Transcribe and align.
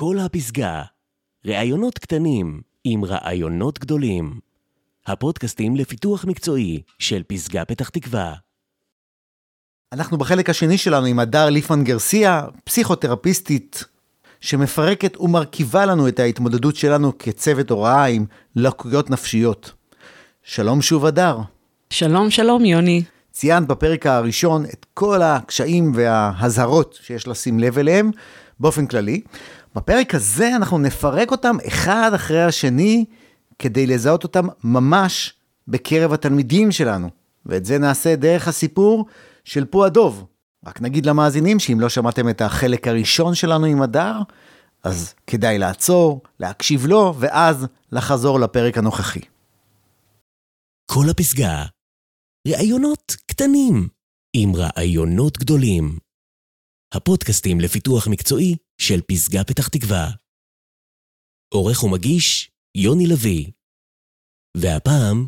כל 0.00 0.18
הפסגה. 0.18 0.82
ראיונות 1.46 1.98
קטנים 1.98 2.60
עם 2.84 3.04
רעיונות 3.04 3.78
גדולים. 3.78 4.40
הפודקאסטים 5.06 5.76
לפיתוח 5.76 6.24
מקצועי 6.24 6.82
של 6.98 7.22
פסגה 7.26 7.64
פתח 7.64 7.88
תקווה. 7.88 8.34
אנחנו 9.92 10.18
בחלק 10.18 10.50
השני 10.50 10.78
שלנו 10.78 11.06
עם 11.06 11.18
הדר 11.18 11.50
ליפמן 11.50 11.84
גרסיה, 11.84 12.44
פסיכותרפיסטית, 12.64 13.84
שמפרקת 14.40 15.20
ומרכיבה 15.20 15.86
לנו 15.86 16.08
את 16.08 16.18
ההתמודדות 16.18 16.76
שלנו 16.76 17.18
כצוות 17.18 17.70
הוראה 17.70 18.04
עם 18.04 18.24
לקויות 18.56 19.10
נפשיות. 19.10 19.72
שלום 20.42 20.82
שוב 20.82 21.06
הדר. 21.06 21.38
שלום, 21.90 22.30
שלום, 22.30 22.64
יוני. 22.64 23.02
ציינת 23.30 23.68
בפרק 23.68 24.06
הראשון 24.06 24.64
את 24.64 24.86
כל 24.94 25.22
הקשיים 25.22 25.92
והאזהרות 25.94 26.98
שיש 27.02 27.28
לשים 27.28 27.58
לב 27.58 27.78
אליהם 27.78 28.10
באופן 28.60 28.86
כללי. 28.86 29.20
בפרק 29.74 30.14
הזה 30.14 30.56
אנחנו 30.56 30.78
נפרק 30.78 31.30
אותם 31.30 31.56
אחד 31.66 32.10
אחרי 32.14 32.44
השני 32.44 33.04
כדי 33.58 33.86
לזהות 33.86 34.24
אותם 34.24 34.46
ממש 34.64 35.34
בקרב 35.68 36.12
התלמידים 36.12 36.72
שלנו. 36.72 37.08
ואת 37.46 37.64
זה 37.64 37.78
נעשה 37.78 38.16
דרך 38.16 38.48
הסיפור 38.48 39.06
של 39.44 39.64
פו 39.64 39.84
הדוב. 39.84 40.26
רק 40.66 40.80
נגיד 40.80 41.06
למאזינים 41.06 41.58
שאם 41.58 41.80
לא 41.80 41.88
שמעתם 41.88 42.28
את 42.28 42.40
החלק 42.40 42.88
הראשון 42.88 43.34
שלנו 43.34 43.66
עם 43.66 43.82
הדר, 43.82 44.20
אז 44.84 45.14
כדאי 45.26 45.58
לעצור, 45.58 46.22
להקשיב 46.40 46.86
לו, 46.86 47.14
ואז 47.18 47.66
לחזור 47.92 48.40
לפרק 48.40 48.78
הנוכחי. 48.78 49.20
כל 50.90 51.04
הפסגה. 51.10 51.64
ראיונות 52.48 53.16
קטנים 53.26 53.88
עם 54.36 54.52
רעיונות 54.56 55.38
גדולים. 55.38 55.98
הפודקאסטים 56.94 57.60
לפיתוח 57.60 58.08
מקצועי 58.08 58.56
של 58.80 59.00
פסגה 59.00 59.44
פתח 59.44 59.68
תקווה. 59.68 60.10
עורך 61.54 61.84
ומגיש 61.84 62.50
יוני 62.74 63.06
לוי. 63.06 63.50
והפעם, 64.56 65.26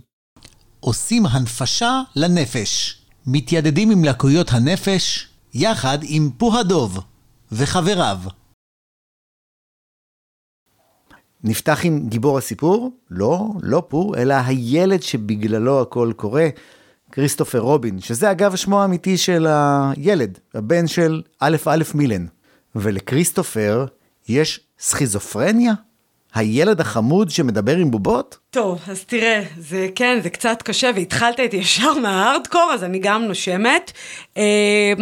עושים 0.80 1.26
הנפשה 1.26 2.02
לנפש. 2.16 3.02
מתיידדים 3.26 3.90
עם 3.90 4.04
לקויות 4.04 4.46
הנפש, 4.50 5.28
יחד 5.54 5.98
עם 6.02 6.30
פו 6.38 6.58
הדוב 6.58 6.98
וחבריו. 7.52 8.18
נפתח 11.44 11.78
עם 11.84 12.08
גיבור 12.08 12.38
הסיפור, 12.38 12.90
לא, 13.10 13.48
לא 13.62 13.82
פו, 13.88 14.14
אלא 14.14 14.34
הילד 14.34 15.02
שבגללו 15.02 15.80
הכל 15.80 16.12
קורה, 16.16 16.48
כריסטופר 17.12 17.58
רובין, 17.58 18.00
שזה 18.00 18.30
אגב 18.30 18.56
שמו 18.56 18.82
האמיתי 18.82 19.18
של 19.18 19.46
הילד, 19.46 20.38
הבן 20.54 20.86
של 20.86 21.22
א' 21.38 21.56
א' 21.66 21.82
מילן. 21.94 22.26
ולכריסטופר 22.74 23.86
יש 24.28 24.60
סכיזופרניה? 24.78 25.72
הילד 26.34 26.80
החמוד 26.80 27.30
שמדבר 27.30 27.76
עם 27.76 27.90
בובות? 27.90 28.38
טוב, 28.50 28.80
אז 28.88 29.04
תראה, 29.04 29.42
זה 29.58 29.88
כן, 29.94 30.18
זה 30.22 30.30
קצת 30.30 30.62
קשה, 30.62 30.90
והתחלת 30.94 31.40
איתי 31.40 31.56
ישר 31.56 31.98
מההארדקור, 31.98 32.70
אז 32.74 32.84
אני 32.84 32.98
גם 32.98 33.22
נושמת. 33.24 33.92
אה, 34.36 34.92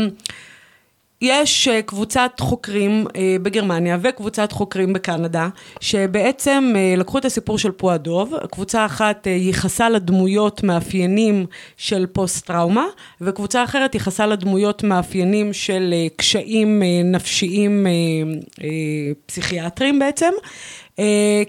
יש 1.20 1.68
אה, 1.68 1.82
קבוצת 1.82 2.30
חוקרים 2.40 3.06
אה, 3.16 3.36
בגרמניה 3.42 3.98
וקבוצת 4.02 4.52
חוקרים 4.52 4.92
בקנדה, 4.92 5.48
שבעצם 5.80 6.72
אה, 6.76 6.94
לקחו 6.96 7.18
את 7.18 7.24
הסיפור 7.24 7.58
של 7.58 7.70
פועדוב, 7.70 8.34
קבוצה 8.50 8.86
אחת 8.86 9.26
ייחסה 9.26 9.88
לדמויות 9.88 10.62
מאפיינים 10.62 11.46
של 11.76 12.06
פוסט-טראומה, 12.06 12.84
וקבוצה 13.20 13.64
אחרת 13.64 13.94
ייחסה 13.94 14.26
לדמויות 14.26 14.82
מאפיינים 14.82 15.52
של 15.52 15.94
קשיים 16.16 16.82
נפשיים 17.04 17.86
פסיכיאטריים 19.26 19.98
בעצם. 19.98 20.30
Uh, 21.00 21.02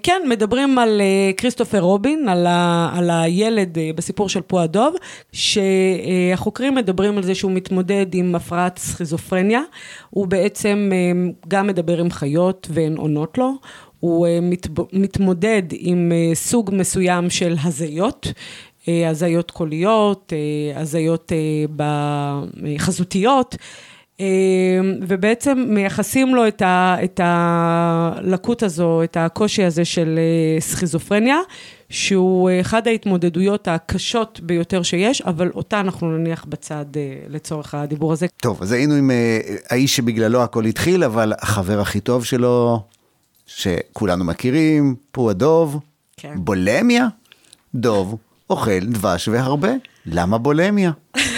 כן, 0.03 0.21
מדברים 0.29 0.77
על 0.77 1.01
uh, 1.01 1.37
כריסטופר 1.37 1.79
רובין, 1.79 2.29
על, 2.29 2.47
ה, 2.47 2.91
על 2.95 3.09
הילד 3.09 3.77
uh, 3.77 3.95
בסיפור 3.95 4.29
של 4.29 4.41
פועדוב, 4.41 4.95
שהחוקרים 5.31 6.75
מדברים 6.75 7.17
על 7.17 7.23
זה 7.23 7.35
שהוא 7.35 7.51
מתמודד 7.51 8.05
עם 8.13 8.35
הפרעת 8.35 8.77
סכיזופרניה, 8.77 9.61
הוא 10.09 10.27
בעצם 10.27 10.91
גם 11.47 11.67
מדבר 11.67 11.99
עם 11.99 12.11
חיות 12.11 12.67
והן 12.71 12.97
עונות 12.97 13.37
לו, 13.37 13.53
הוא 13.99 14.27
מת, 14.41 14.67
מתמודד 14.93 15.63
עם 15.71 16.11
סוג 16.33 16.71
מסוים 16.73 17.29
של 17.29 17.55
הזיות. 17.63 18.27
הזיות 18.87 19.51
קוליות, 19.51 20.33
הזיות 20.75 21.31
חזותיות. 22.77 23.55
אמ, 24.21 24.95
ובעצם 25.07 25.65
מייחסים 25.67 26.35
לו 26.35 26.47
את, 26.47 26.61
ה, 26.61 26.95
את 27.03 27.19
הלקות 27.23 28.63
הזו, 28.63 29.03
את 29.03 29.17
הקושי 29.17 29.63
הזה 29.63 29.85
של 29.85 30.19
אה, 30.19 30.61
סכיזופרניה, 30.61 31.37
שהוא 31.89 32.49
אחד 32.61 32.87
ההתמודדויות 32.87 33.67
הקשות 33.67 34.39
ביותר 34.43 34.83
שיש, 34.83 35.21
אבל 35.21 35.51
אותה 35.55 35.79
אנחנו 35.79 36.17
נניח 36.17 36.45
בצד 36.49 36.85
אה, 36.95 37.01
לצורך 37.29 37.75
הדיבור 37.75 38.13
הזה. 38.13 38.27
טוב, 38.37 38.61
אז 38.61 38.71
היינו 38.71 38.93
עם 38.93 39.11
אה, 39.11 39.39
האיש 39.69 39.95
שבגללו 39.95 40.43
הכל 40.43 40.65
התחיל, 40.65 41.03
אבל 41.03 41.33
החבר 41.39 41.79
הכי 41.79 41.99
טוב 41.99 42.25
שלו, 42.25 42.83
שכולנו 43.45 44.25
מכירים, 44.25 44.95
פו 45.11 45.29
הדוב, 45.29 45.79
כן. 46.17 46.33
בולמיה, 46.35 47.07
דוב, 47.75 48.15
אוכל 48.49 48.79
דבש 48.79 49.27
והרבה, 49.27 49.71
למה 50.05 50.37
בולמיה? 50.37 50.91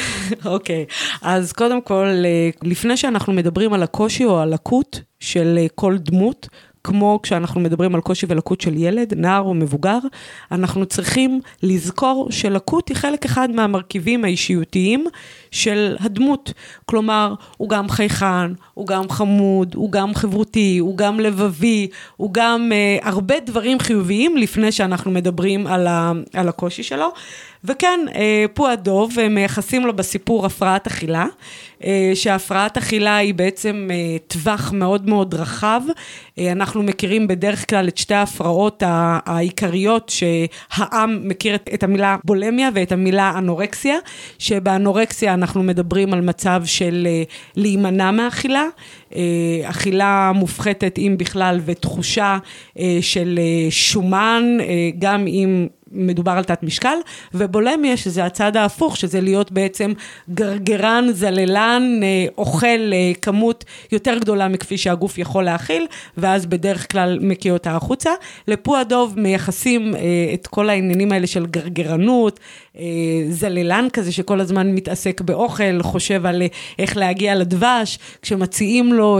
אוקיי. 0.45 0.85
אז 1.21 1.51
קודם 1.51 1.81
כל, 1.81 2.07
אה, 2.25 2.49
לפני 2.63 2.97
שאנחנו 2.97 3.33
מדברים 3.33 3.73
על 3.73 3.83
הקושי 3.83 4.25
או 4.25 4.39
הלקות 4.39 5.01
של 5.19 5.57
אה, 5.61 5.67
כל 5.75 5.97
דמות, 5.97 6.47
כמו 6.83 7.19
כשאנחנו 7.23 7.61
מדברים 7.61 7.95
על 7.95 8.01
קושי 8.01 8.25
ולקות 8.29 8.61
של 8.61 8.77
ילד, 8.77 9.13
נער 9.17 9.41
או 9.41 9.53
מבוגר, 9.53 9.97
אנחנו 10.51 10.85
צריכים 10.85 11.41
לזכור 11.63 12.27
שלקות 12.31 12.89
היא 12.89 12.97
חלק 12.97 13.25
אחד 13.25 13.51
מהמרכיבים 13.51 14.25
האישיותיים 14.25 15.05
של 15.51 15.95
הדמות. 15.99 16.53
כלומר, 16.85 17.33
הוא 17.57 17.69
גם 17.69 17.89
חייכן, 17.89 18.53
הוא 18.73 18.87
גם 18.87 19.09
חמוד, 19.09 19.75
הוא 19.75 19.91
גם 19.91 20.15
חברותי, 20.15 20.77
הוא 20.77 20.97
גם 20.97 21.19
לבבי, 21.19 21.87
הוא 22.17 22.33
גם 22.33 22.71
uh, 22.71 23.07
הרבה 23.07 23.39
דברים 23.39 23.79
חיוביים 23.79 24.37
לפני 24.37 24.71
שאנחנו 24.71 25.11
מדברים 25.11 25.67
על, 25.67 25.87
ה, 25.87 26.11
על 26.33 26.49
הקושי 26.49 26.83
שלו. 26.83 27.09
וכן, 27.65 27.99
אה, 28.15 28.45
פועדוב, 28.53 29.15
מייחסים 29.29 29.85
לו 29.85 29.95
בסיפור 29.95 30.45
הפרעת 30.45 30.87
אכילה, 30.87 31.25
אה, 31.83 32.11
שהפרעת 32.13 32.77
אכילה 32.77 33.17
היא 33.17 33.33
בעצם 33.33 33.89
אה, 33.91 34.17
טווח 34.27 34.71
מאוד 34.73 35.09
מאוד 35.09 35.33
רחב. 35.33 35.81
אנחנו 36.51 36.83
מכירים 36.83 37.27
בדרך 37.27 37.69
כלל 37.69 37.87
את 37.87 37.97
שתי 37.97 38.13
ההפרעות 38.13 38.83
העיקריות 38.85 40.09
שהעם 40.09 41.27
מכיר 41.27 41.55
את 41.55 41.83
המילה 41.83 42.17
בולמיה 42.23 42.69
ואת 42.73 42.91
המילה 42.91 43.33
אנורקסיה, 43.37 43.97
שבאנורקסיה 44.39 45.33
אנחנו 45.33 45.63
מדברים 45.63 46.13
על 46.13 46.21
מצב 46.21 46.61
של 46.65 47.07
להימנע 47.55 48.11
מאכילה. 48.11 48.65
אכילה 49.63 50.31
מופחתת 50.35 50.97
אם 50.97 51.15
בכלל 51.17 51.59
ותחושה 51.65 52.37
של 53.01 53.39
שומן, 53.69 54.57
גם 54.99 55.27
אם 55.27 55.67
מדובר 55.93 56.31
על 56.31 56.43
תת 56.43 56.63
משקל, 56.63 56.97
ובולמיה, 57.33 57.97
שזה 57.97 58.25
הצד 58.25 58.57
ההפוך, 58.57 58.97
שזה 58.97 59.21
להיות 59.21 59.51
בעצם 59.51 59.93
גרגרן, 60.29 61.07
זללן, 61.11 61.99
אה, 62.03 62.25
אוכל 62.37 62.93
אה, 62.93 63.11
כמות 63.21 63.65
יותר 63.91 64.17
גדולה 64.19 64.47
מכפי 64.47 64.77
שהגוף 64.77 65.17
יכול 65.17 65.43
להכיל, 65.43 65.87
ואז 66.17 66.45
בדרך 66.45 66.91
כלל 66.91 67.19
מקיא 67.21 67.51
אותה 67.51 67.71
החוצה. 67.75 68.11
לפוע 68.47 68.83
דוב 68.83 69.13
מייחסים 69.19 69.95
אה, 69.95 69.99
את 70.33 70.47
כל 70.47 70.69
העניינים 70.69 71.11
האלה 71.11 71.27
של 71.27 71.45
גרגרנות, 71.45 72.39
זללן 73.29 73.87
כזה 73.93 74.11
שכל 74.11 74.39
הזמן 74.39 74.71
מתעסק 74.75 75.21
באוכל, 75.21 75.81
חושב 75.81 76.25
על 76.25 76.41
איך 76.79 76.97
להגיע 76.97 77.35
לדבש, 77.35 77.99
כשמציעים 78.21 78.93
לו... 78.93 79.19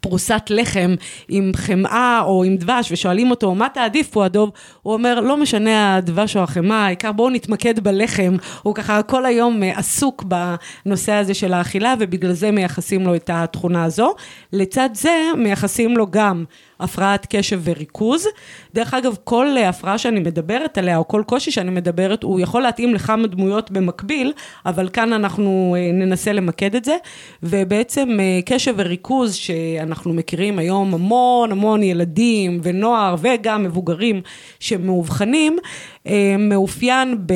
פרוסת 0.00 0.42
לחם 0.50 0.94
עם 1.28 1.52
חמאה 1.56 2.20
או 2.24 2.44
עם 2.44 2.56
דבש, 2.56 2.92
ושואלים 2.92 3.30
אותו, 3.30 3.54
מה 3.54 3.68
תעדיף 3.68 4.16
הוא 4.16 4.24
הדוב? 4.24 4.50
הוא 4.82 4.94
אומר, 4.94 5.20
לא 5.20 5.36
משנה 5.36 5.96
הדבש 5.96 6.36
או 6.36 6.42
החמאה, 6.42 6.86
העיקר 6.86 7.12
בואו 7.12 7.30
נתמקד 7.30 7.80
בלחם. 7.80 8.36
הוא 8.62 8.74
ככה 8.74 9.02
כל 9.02 9.26
היום 9.26 9.62
אה, 9.62 9.78
עסוק 9.78 10.24
בנושא 10.24 11.12
הזה 11.12 11.34
של 11.34 11.52
האכילה, 11.52 11.94
ובגלל 11.98 12.32
זה 12.32 12.50
מייחסים 12.50 13.06
לו 13.06 13.14
את 13.14 13.30
התכונה 13.32 13.84
הזו. 13.84 14.14
לצד 14.52 14.90
זה 14.92 15.10
מייחסים 15.36 15.96
לו 15.96 16.06
גם 16.10 16.44
הפרעת 16.82 17.26
קשב 17.30 17.60
וריכוז. 17.64 18.26
דרך 18.74 18.94
אגב, 18.94 19.16
כל 19.24 19.56
הפרעה 19.58 19.98
שאני 19.98 20.20
מדברת 20.20 20.78
עליה, 20.78 20.96
או 20.96 21.08
כל 21.08 21.22
קושי 21.26 21.50
שאני 21.50 21.70
מדברת, 21.70 22.22
הוא 22.22 22.40
יכול 22.40 22.62
להתאים 22.62 22.94
לכמה 22.94 23.26
דמויות 23.26 23.70
במקביל, 23.70 24.32
אבל 24.66 24.88
כאן 24.88 25.12
אנחנו 25.12 25.76
אה, 25.78 25.92
ננסה 25.92 26.32
למקד 26.32 26.74
את 26.74 26.84
זה. 26.84 26.96
ובעצם 27.42 28.08
אה, 28.20 28.40
קשב 28.46 28.74
וריכוז, 28.76 29.34
שאנחנו 29.34 30.12
מכירים 30.12 30.58
היום 30.58 30.94
המון 30.94 31.52
המון 31.52 31.82
ילדים 31.82 32.60
ונוער 32.62 33.14
וגם 33.18 33.62
מבוגרים 33.62 34.20
שמאובחנים, 34.60 35.58
אה, 36.06 36.36
מאופיין 36.38 37.16
ב... 37.26 37.32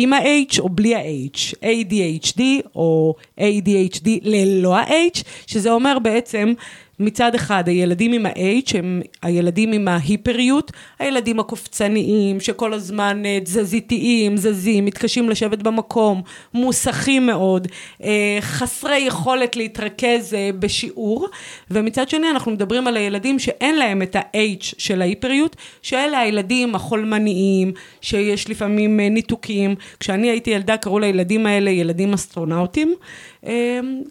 עם 0.00 0.12
ה-H 0.12 0.60
או 0.60 0.68
בלי 0.68 0.94
ה-H, 0.94 1.54
ADHD 1.62 2.40
או 2.74 3.14
ADHD 3.40 4.08
ללא 4.22 4.76
ה-H, 4.76 5.22
שזה 5.46 5.70
אומר 5.70 5.98
בעצם 5.98 6.52
מצד 7.00 7.34
אחד, 7.34 7.68
הילדים 7.68 8.12
עם 8.12 8.26
ה-H 8.26 8.78
הם 8.78 9.02
הילדים 9.22 9.72
עם 9.72 9.88
ההיפריות, 9.88 10.72
הילדים 10.98 11.40
הקופצניים, 11.40 12.40
שכל 12.40 12.72
הזמן 12.72 13.22
אה, 13.26 13.38
תזזיתיים, 13.44 14.36
זזים, 14.36 14.84
מתקשים 14.84 15.30
לשבת 15.30 15.62
במקום, 15.62 16.22
מוסכים 16.54 17.26
מאוד, 17.26 17.68
אה, 18.02 18.38
חסרי 18.40 18.98
יכולת 18.98 19.56
להתרכז 19.56 20.34
אה, 20.34 20.50
בשיעור, 20.58 21.28
ומצד 21.70 22.08
שני 22.08 22.30
אנחנו 22.30 22.52
מדברים 22.52 22.86
על 22.86 22.96
הילדים 22.96 23.38
שאין 23.38 23.78
להם 23.78 24.02
את 24.02 24.16
ה-H 24.16 24.74
של 24.78 25.02
ההיפריות, 25.02 25.56
שאלה 25.82 26.18
הילדים 26.18 26.74
החולמניים, 26.74 27.72
שיש 28.00 28.50
לפעמים 28.50 29.00
ניתוקים. 29.00 29.74
כשאני 30.00 30.30
הייתי 30.30 30.50
ילדה 30.50 30.76
קראו 30.76 30.98
לילדים 30.98 31.46
האלה 31.46 31.70
ילדים 31.70 32.12
אסטרונאוטים. 32.12 32.94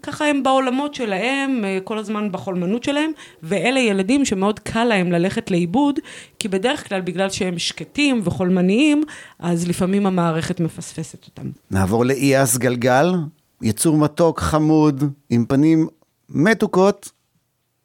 ככה 0.04 0.26
הם 0.26 0.44
בעולמות 0.44 0.96
שלהם, 0.96 1.64
כל 1.84 1.98
הזמן 1.98 2.32
בחולמנות 2.32 2.84
שלהם, 2.84 3.12
ואלה 3.44 3.80
ילדים 3.80 4.26
שמאוד 4.26 4.60
קל 4.60 4.84
להם 4.84 5.12
ללכת 5.12 5.52
לאיבוד, 5.52 6.00
כי 6.40 6.48
בדרך 6.48 6.90
כלל 6.90 7.02
בגלל 7.02 7.30
שהם 7.30 7.60
שקטים 7.60 8.22
וחולמניים, 8.24 9.04
אז 9.40 9.68
לפעמים 9.68 10.06
המערכת 10.06 10.60
מפספסת 10.60 11.26
אותם. 11.26 11.50
נעבור 11.72 12.06
לאייס 12.06 12.58
גלגל, 12.58 13.14
יצור 13.62 13.98
מתוק, 13.98 14.40
חמוד, 14.40 15.04
עם 15.30 15.46
פנים 15.46 15.88
מתוקות, 16.30 17.12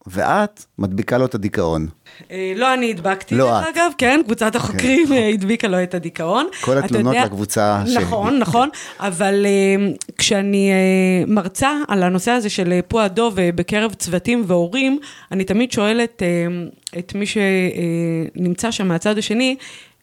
ואת 0.07 0.65
מדביקה 0.79 1.19
לו 1.19 1.25
את 1.25 1.35
הדיכאון. 1.35 1.87
אה, 2.31 2.53
לא 2.57 2.75
אני 2.75 2.91
הדבקתי, 2.91 3.35
לא 3.35 3.45
דרך 3.61 3.69
את. 3.69 3.77
אגב, 3.77 3.93
כן, 3.99 4.21
קבוצת 4.25 4.57
החוקרים 4.57 5.07
כן. 5.09 5.31
הדביקה 5.35 5.69
לו 5.69 5.83
את 5.83 5.95
הדיכאון. 5.95 6.47
כל 6.61 6.79
התלונות 6.79 7.15
יודע- 7.15 7.25
לקבוצה 7.27 7.83
ש- 7.87 7.97
נכון, 7.97 8.39
נכון, 8.39 8.69
אבל 9.01 9.47
אה, 9.47 9.87
כשאני 10.19 10.71
אה, 10.71 10.77
מרצה 11.27 11.71
על 11.89 12.03
הנושא 12.03 12.31
הזה 12.31 12.51
של 12.51 12.73
אה, 12.73 12.81
פוע 12.89 13.09
דוב 13.09 13.39
אה, 13.39 13.51
בקרב 13.55 13.95
צוותים 13.95 14.45
והורים, 14.47 14.99
אני 15.33 15.45
תמיד 15.45 15.73
שואלת 15.73 16.23
אה, 16.23 16.47
את 16.99 17.15
מי 17.15 17.25
שנמצא 17.27 18.71
שם 18.71 18.89
מהצד 18.89 19.19
השני, 19.19 19.57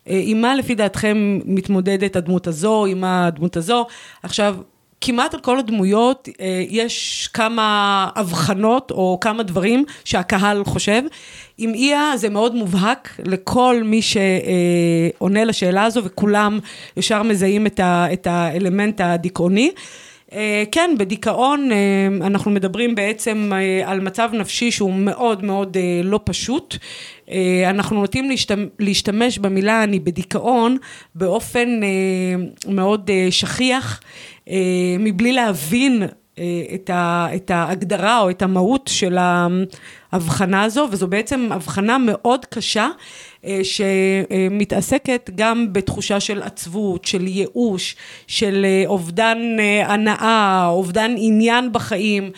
אה, 0.10 0.22
עם 0.24 0.42
מה 0.42 0.56
לפי 0.56 0.76
דעתכם 0.76 1.40
מתמודדת 1.46 2.16
הדמות 2.16 2.48
הזו, 2.48 2.86
עם 2.86 3.02
מה 3.02 3.28
הדמות 3.28 3.58
הזו? 3.58 3.86
עכשיו, 4.24 4.56
כמעט 5.02 5.34
על 5.34 5.40
כל 5.40 5.60
הדמויות 5.60 6.30
אה, 6.42 6.64
יש 6.70 7.30
כמה 7.34 8.08
הבחנות 8.16 8.92
או 8.92 9.18
כמה 9.22 9.44
דברים 9.44 9.86
שהקהל 10.06 10.64
חושב. 10.66 11.02
עם 11.58 11.74
איה 11.74 12.12
זה 12.16 12.30
מאוד 12.30 12.56
מובהק 12.56 13.20
לכל 13.26 13.82
מי 13.86 14.02
שעונה 14.02 15.44
לשאלה 15.44 15.84
הזו 15.84 16.04
וכולם 16.04 16.60
ישר 16.98 17.24
מזהים 17.24 17.68
את, 17.68 17.80
ה, 17.80 18.14
את 18.14 18.28
האלמנט 18.28 19.02
הדיכאוני. 19.02 19.72
אה, 20.34 20.64
כן, 20.72 20.96
בדיכאון 20.98 21.72
אה, 21.72 22.28
אנחנו 22.28 22.52
מדברים 22.52 22.96
בעצם 22.96 23.52
אה, 23.54 23.92
על 23.92 24.00
מצב 24.00 24.30
נפשי 24.34 24.72
שהוא 24.72 24.94
מאוד 24.94 25.44
מאוד 25.44 25.78
לא 26.04 26.20
פשוט. 26.24 26.78
אנחנו 27.66 28.02
נוטים 28.02 28.30
להשתמש, 28.80 29.38
במילה 29.38 29.84
אני 29.84 30.00
בדיכאון 30.00 30.78
באופן 31.16 31.70
מאוד 32.68 33.10
שכיח, 33.30 34.02
מבלי 35.00 35.32
להבין 35.34 36.04
את, 36.74 36.90
ה, 36.90 37.28
את 37.36 37.52
ההגדרה 37.52 38.20
או 38.20 38.30
את 38.30 38.42
המהות 38.42 38.90
של 38.94 39.18
ההבחנה 40.12 40.64
הזו, 40.64 40.88
וזו 40.92 41.08
בעצם 41.08 41.48
הבחנה 41.52 41.98
מאוד 41.98 42.46
קשה, 42.46 42.88
אה, 43.46 43.60
שמתעסקת 43.64 45.30
גם 45.36 45.74
בתחושה 45.74 46.20
של 46.20 46.42
עצבות, 46.42 47.06
של 47.06 47.28
ייאוש, 47.28 47.96
של 48.28 48.66
אה, 48.66 48.84
אובדן 48.88 49.38
אה, 49.60 49.94
הנאה, 49.94 50.68
אובדן 50.68 51.16
עניין 51.18 51.72
בחיים. 51.72 52.32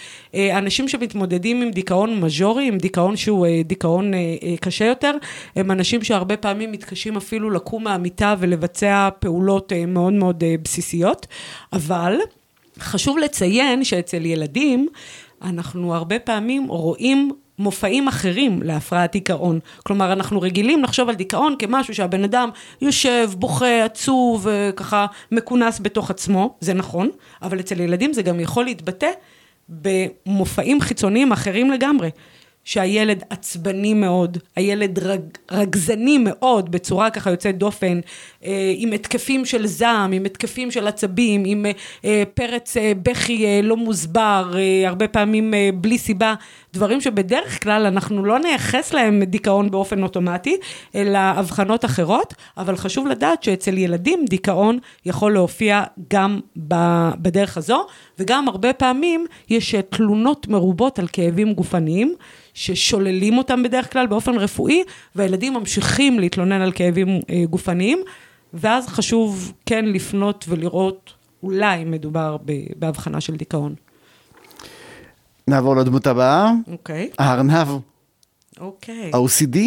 אנשים 0.54 0.88
שמתמודדים 0.88 1.62
עם 1.62 1.72
דיכאון 1.72 2.22
מז'ורי, 2.22 2.68
עם 2.68 2.78
דיכאון 2.78 3.18
שהוא 3.18 3.48
דיכאון 3.66 4.12
קשה 4.62 4.86
יותר, 4.86 5.12
הם 5.56 5.72
אנשים 5.72 6.04
שהרבה 6.04 6.38
פעמים 6.38 6.72
מתקשים 6.72 7.18
אפילו 7.18 7.50
לקום 7.50 7.84
מהמיטה 7.84 8.36
ולבצע 8.40 9.10
פעולות 9.20 9.72
מאוד 9.88 10.14
מאוד 10.14 10.44
בסיסיות, 10.64 11.28
אבל 11.74 12.16
חשוב 12.80 13.18
לציין 13.18 13.84
שאצל 13.84 14.26
ילדים 14.26 14.88
אנחנו 15.42 15.96
הרבה 15.96 16.20
פעמים 16.20 16.68
רואים 16.68 17.32
מופעים 17.60 18.08
אחרים 18.08 18.62
להפרעת 18.64 19.12
דיכאון. 19.12 19.60
כלומר, 19.84 20.14
אנחנו 20.14 20.42
רגילים 20.42 20.84
לחשוב 20.84 21.10
על 21.10 21.16
דיכאון 21.16 21.56
כמשהו 21.60 21.96
שהבן 21.96 22.24
אדם 22.24 22.50
יושב, 22.82 23.30
בוכה, 23.38 23.84
עצוב, 23.84 24.48
ככה 24.76 25.06
מכונס 25.32 25.80
בתוך 25.80 26.10
עצמו, 26.10 26.56
זה 26.60 26.74
נכון, 26.74 27.10
אבל 27.42 27.60
אצל 27.60 27.80
ילדים 27.80 28.14
זה 28.14 28.22
גם 28.22 28.40
יכול 28.40 28.66
להתבטא 28.66 29.10
במופעים 29.70 30.82
חיצוניים 30.82 31.32
אחרים 31.32 31.72
לגמרי. 31.72 32.10
שהילד 32.64 33.24
עצבני 33.30 33.94
מאוד, 33.94 34.38
הילד 34.56 35.00
רג, 35.00 35.20
רגזני 35.52 36.18
מאוד, 36.18 36.72
בצורה 36.72 37.10
ככה 37.10 37.30
יוצאת 37.32 37.58
דופן, 37.58 38.00
אה, 38.46 38.74
עם 38.76 38.92
התקפים 38.92 39.46
של 39.46 39.68
זעם, 39.68 40.12
עם 40.12 40.26
התקפים 40.26 40.72
של 40.72 40.88
עצבים, 40.88 41.44
עם 41.46 41.66
אה, 42.06 42.24
פרץ 42.34 42.78
אה, 42.78 42.92
בכי 43.04 43.46
אה, 43.46 43.60
לא 43.64 43.78
מוסבר, 43.78 44.52
אה, 44.56 44.90
הרבה 44.90 45.08
פעמים 45.08 45.54
אה, 45.54 45.70
בלי 45.74 45.98
סיבה, 45.98 46.34
דברים 46.74 47.02
שבדרך 47.02 47.64
כלל 47.64 47.86
אנחנו 47.86 48.26
לא 48.26 48.40
נייחס 48.40 48.94
להם 48.94 49.24
דיכאון 49.24 49.72
באופן 49.72 50.04
אוטומטי, 50.04 50.58
אלא 50.96 51.18
הבחנות 51.18 51.86
אחרות, 51.86 52.34
אבל 52.58 52.76
חשוב 52.76 53.08
לדעת 53.08 53.44
שאצל 53.44 53.78
ילדים 53.78 54.26
דיכאון 54.30 54.80
יכול 55.06 55.34
להופיע 55.34 55.84
גם 56.14 56.40
בדרך 57.18 57.58
הזו, 57.58 57.86
וגם 58.20 58.48
הרבה 58.48 58.74
פעמים 58.74 59.26
יש 59.50 59.76
תלונות 59.90 60.48
מרובות 60.48 61.00
על 61.00 61.08
כאבים 61.12 61.54
גופניים. 61.54 62.16
ששוללים 62.54 63.38
אותם 63.38 63.64
בדרך 63.64 63.94
כלל 63.94 64.08
באופן 64.08 64.36
רפואי, 64.36 64.84
והילדים 65.16 65.54
ממשיכים 65.54 66.20
להתלונן 66.20 66.62
על 66.62 66.72
כאבים 66.72 67.20
אה, 67.30 67.44
גופניים, 67.50 68.02
ואז 68.54 68.88
חשוב 68.88 69.54
כן 69.66 69.86
לפנות 69.86 70.46
ולראות 70.48 71.14
אולי 71.44 71.84
מדובר 71.84 72.38
בהבחנה 72.76 73.22
של 73.22 73.36
דיכאון. 73.36 73.76
נעבור 75.48 75.76
לדמות 75.76 76.08
הבאה. 76.08 76.52
אוקיי. 76.72 77.10
הארנב. 77.20 77.68
אוקיי. 78.60 79.12
ה-OCD? 79.14 79.58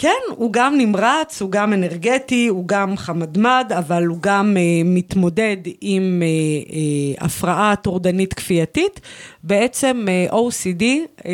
כן, 0.00 0.20
הוא 0.36 0.52
גם 0.52 0.78
נמרץ, 0.78 1.42
הוא 1.42 1.50
גם 1.50 1.72
אנרגטי, 1.72 2.46
הוא 2.46 2.68
גם 2.68 2.96
חמדמד, 2.96 3.72
אבל 3.78 4.06
הוא 4.06 4.18
גם 4.20 4.56
אה, 4.56 4.62
מתמודד 4.84 5.56
עם 5.80 6.22
אה, 6.22 6.26
אה, 6.26 7.26
הפרעה 7.26 7.76
טורדנית 7.76 8.34
כפייתית. 8.34 9.00
בעצם 9.42 10.06
אה, 10.08 10.26
OCD 10.30 10.84
אה, 11.26 11.32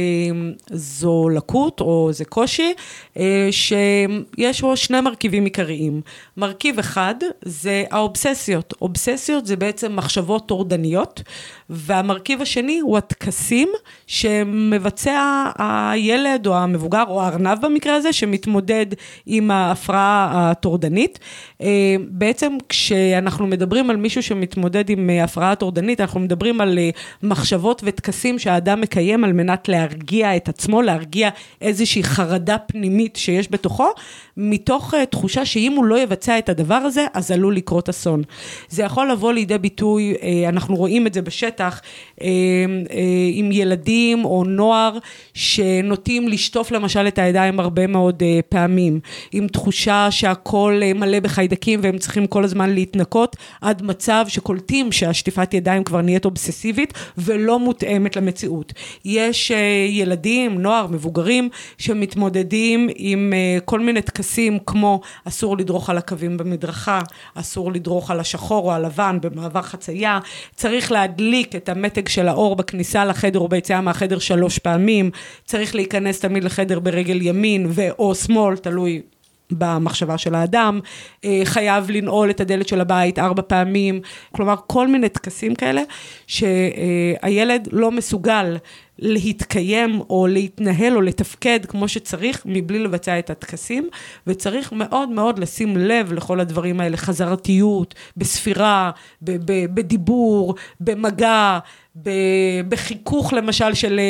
זו 0.71 1.29
לקות 1.29 1.81
או 1.81 2.09
זה 2.13 2.25
קושי 2.25 2.73
אה, 3.17 3.49
שיש 3.51 4.61
בו 4.61 4.77
שני 4.77 5.01
מרכיבים 5.01 5.45
עיקריים. 5.45 6.01
מרכיב 6.37 6.79
אחד 6.79 7.15
זה 7.43 7.85
האובססיות. 7.91 8.75
אובססיות 8.81 9.47
זה 9.47 9.57
בעצם 9.57 9.97
מחשבות 9.97 10.49
טורדניות, 10.49 11.23
והמרכיב 11.71 12.43
השני 12.43 12.79
הוא 12.79 12.99
הטקסים 12.99 13.69
שמבצע 14.07 15.51
הילד 15.59 16.47
או 16.47 16.57
המבוגר 16.57 17.05
או 17.09 17.23
הארנב 17.23 17.59
במקרה 17.61 17.95
הזה, 17.95 18.13
שמתמודד 18.13 18.54
עם 19.27 19.51
ההפרעה 19.51 20.31
הטורדנית. 20.51 21.19
בעצם 22.09 22.53
כשאנחנו 22.69 23.47
מדברים 23.47 23.91
על 23.91 23.97
מישהו 23.97 24.23
שמתמודד 24.23 24.91
עם 24.91 25.11
הפרעה 25.25 25.55
טורדנית, 25.55 26.01
אנחנו 26.01 26.21
מדברים 26.21 26.61
על 26.61 26.79
מחשבות 27.23 27.83
וטקסים 27.85 28.39
שהאדם 28.39 28.81
מקיים 28.81 29.25
על 29.25 29.33
מנת 29.33 29.69
להרגיע 29.69 30.37
את 30.37 30.49
עצמו, 30.49 30.83
להרגיע 30.83 31.29
איזושהי 31.61 32.03
חרדה 32.03 32.59
פנימית 32.59 33.17
שיש 33.17 33.53
בתוכו, 33.53 33.89
מתוך 34.37 34.95
תחושה 35.11 35.45
שאם 35.45 35.73
הוא 35.77 35.85
לא 35.85 35.99
יבצע 35.99 36.39
את 36.39 36.49
הדבר 36.49 36.75
הזה, 36.75 37.07
אז 37.15 37.31
עלול 37.31 37.57
לקרות 37.57 37.89
אסון. 37.89 38.23
זה 38.69 38.83
יכול 38.83 39.11
לבוא 39.11 39.33
לידי 39.33 39.59
ביטוי, 39.59 40.15
אנחנו 40.49 40.77
רואים 40.77 41.07
את 41.07 41.15
זה 41.15 41.23
בשטח, 41.23 41.81
עם 43.33 43.53
ילדים 43.53 44.25
או 44.25 44.45
נוער 44.45 44.99
שנוטים 45.35 46.29
לשטוף 46.29 46.71
למשל 46.71 47.09
את 47.09 47.19
הידיים 47.19 47.61
הרבה 47.61 47.87
מאוד 47.87 48.23
פעמים, 48.49 49.01
עם 49.33 49.47
תחושה 49.49 50.11
שהכל 50.11 50.81
מלא 50.95 51.21
בחיידקים 51.21 51.81
והם 51.83 51.99
צריכים 51.99 52.27
כל 52.27 52.45
הזמן 52.45 52.75
להתנקות, 52.75 53.37
עד 53.61 53.83
מצב 53.83 54.25
שקולטים 54.29 54.93
שהשטיפת 54.93 55.55
ידיים 55.55 55.85
כבר 55.85 56.01
נהיית 56.01 56.25
אובססיבית 56.25 56.93
ולא 57.19 57.59
מותאמת 57.59 58.17
למציאות. 58.17 58.73
יש 59.05 59.53
ילדים, 59.89 60.59
נוער, 60.59 60.87
מבוגרים, 60.87 61.49
שמתמודדים 61.79 62.89
עם 62.97 63.33
כל 63.65 63.81
מיני 63.81 64.03
טקסים 64.03 64.59
כמו 64.67 65.01
אסור 65.25 65.57
לדרוך 65.57 65.91
על 65.91 65.99
הקווים 65.99 66.37
במדרכה, 66.37 67.01
אסור 67.35 67.73
לדרוך 67.73 68.11
על 68.11 68.21
השחור 68.21 68.65
או 68.65 68.73
הלבן 68.73 69.19
במעבר 69.23 69.63
חצייה, 69.63 70.19
צריך 70.57 70.93
להדליק 70.93 71.57
את 71.57 71.69
המתג 71.69 72.09
של 72.09 72.29
האור 72.29 72.57
בכניסה 72.57 73.05
לחדר 73.05 73.39
או 73.39 73.49
ביציאה 73.49 73.81
מהחדר 73.81 74.19
שלוש 74.19 74.59
פעמים, 74.59 75.11
צריך 75.45 75.75
להיכנס 75.75 76.21
תמיד 76.21 76.45
לחדר 76.45 76.81
ברגל 76.81 77.23
ימין 77.23 77.67
ו/או 77.71 78.15
שמאל, 78.15 78.34
תלוי 78.63 79.03
במחשבה 79.51 80.19
של 80.19 80.35
האדם, 80.35 80.81
חייב 81.45 81.91
לנעול 81.91 82.31
את 82.31 82.41
הדלת 82.41 82.69
של 82.69 82.81
הבית 82.81 83.19
ארבע 83.19 83.43
פעמים, 83.47 84.01
כלומר 84.33 84.55
כל 84.67 84.89
מיני 84.89 85.09
טקסים 85.09 85.55
כאלה 85.55 85.83
שהילד 86.27 87.69
לא 87.73 87.91
מסוגל 87.91 88.57
להתקיים 88.99 90.01
או 90.11 90.27
להתנהל 90.27 90.97
או 90.97 91.01
לתפקד 91.01 91.61
כמו 91.69 91.89
שצריך, 91.89 92.43
מבלי 92.45 92.79
לבצע 92.79 93.19
את 93.19 93.31
הטקסים, 93.31 93.89
וצריך 94.27 94.73
מאוד 94.73 95.09
מאוד 95.09 95.39
לשים 95.39 95.77
לב 95.77 96.13
לכל 96.13 96.41
הדברים 96.41 96.81
האלה, 96.81 96.97
חזרתיות, 96.97 97.95
בספירה, 98.17 98.91
בדיבור, 99.23 100.55
במגע. 100.81 101.59
בחיכוך 102.69 103.33
למשל 103.33 103.75
של 103.75 104.01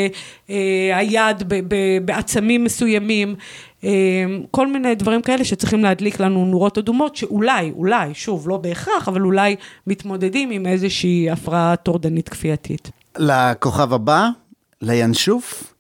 אה, 0.51 0.99
היד 0.99 1.43
בעצמים 2.05 2.65
מסוימים, 2.65 3.29
אה, 3.29 3.35
כל 4.51 4.67
מיני 4.67 4.95
דברים 4.95 5.23
כאלה 5.23 5.45
שצריכים 5.45 5.83
להדליק 5.83 6.21
לנו 6.21 6.45
נורות 6.45 6.79
אדומות, 6.79 7.17
שאולי, 7.17 7.71
אולי, 7.71 8.15
שוב, 8.15 8.49
לא 8.49 8.57
בהכרח, 8.57 9.09
אבל 9.09 9.21
אולי 9.21 9.57
מתמודדים 9.87 10.51
עם 10.51 10.67
איזושהי 10.67 11.31
הפרעה 11.31 11.77
טורדנית 11.77 12.29
כפייתית. 12.29 12.91
לכוכב 13.19 13.93
הבא, 13.93 14.29
לינשוף. 14.83 15.75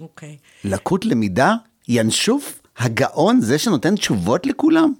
אוקיי. 0.00 0.36
לקות 0.64 1.04
למידה, 1.04 1.54
ינשוף, 1.88 2.60
הגאון, 2.78 3.40
זה 3.40 3.58
שנותן 3.58 3.94
תשובות 3.94 4.46
לכולם? 4.46 4.92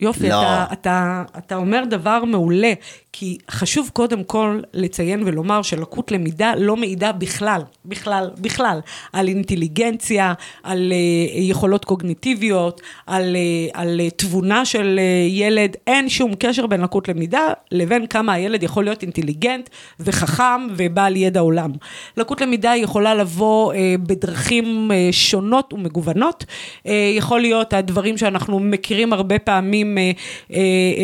יופי, 0.00 0.28
לא. 0.28 0.42
אתה, 0.42 0.66
אתה, 0.72 1.22
אתה 1.38 1.56
אומר 1.56 1.84
דבר 1.90 2.24
מעולה, 2.24 2.72
כי 3.12 3.38
חשוב 3.50 3.90
קודם 3.92 4.24
כל 4.24 4.60
לציין 4.74 5.22
ולומר 5.26 5.62
שלקות 5.62 6.12
למידה 6.12 6.52
לא 6.58 6.76
מעידה 6.76 7.12
בכלל, 7.12 7.62
בכלל, 7.84 8.30
בכלל, 8.38 8.80
על 9.12 9.28
אינטליגנציה, 9.28 10.32
על 10.62 10.92
uh, 10.92 11.38
יכולות 11.38 11.84
קוגניטיביות, 11.84 12.80
על, 13.06 13.36
uh, 13.36 13.78
על 13.78 14.00
uh, 14.06 14.10
תבונה 14.16 14.64
של 14.64 14.98
uh, 14.98 15.30
ילד, 15.30 15.76
אין 15.86 16.08
שום 16.08 16.34
קשר 16.38 16.66
בין 16.66 16.80
לקות 16.80 17.08
למידה 17.08 17.46
לבין 17.72 18.06
כמה 18.06 18.32
הילד 18.32 18.62
יכול 18.62 18.84
להיות 18.84 19.02
אינטליגנט 19.02 19.70
וחכם 20.00 20.66
ובעל 20.76 21.16
ידע 21.16 21.40
עולם. 21.40 21.70
לקות 22.16 22.40
למידה 22.40 22.72
יכולה 22.76 23.14
לבוא 23.14 23.72
uh, 23.72 23.76
בדרכים 24.02 24.90
uh, 24.90 25.12
שונות 25.12 25.72
ומגוונות, 25.72 26.44
uh, 26.44 26.90
יכול 27.16 27.40
להיות 27.40 27.72
הדברים 27.72 28.16
שאנחנו 28.16 28.60
מכירים 28.60 29.12
הרבה 29.12 29.38
פעמים, 29.38 29.89
uh, 29.98 30.50
uh, 30.50 30.52
uh, 30.52 30.56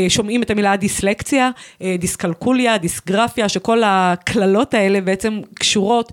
שומעים 0.08 0.42
את 0.42 0.50
המילה 0.50 0.76
דיסלקציה, 0.76 1.50
דיסקלקוליה, 1.98 2.78
דיסגרפיה, 2.78 3.48
שכל 3.48 3.82
הקללות 3.84 4.74
האלה 4.74 5.00
בעצם 5.00 5.40
קשורות 5.54 6.12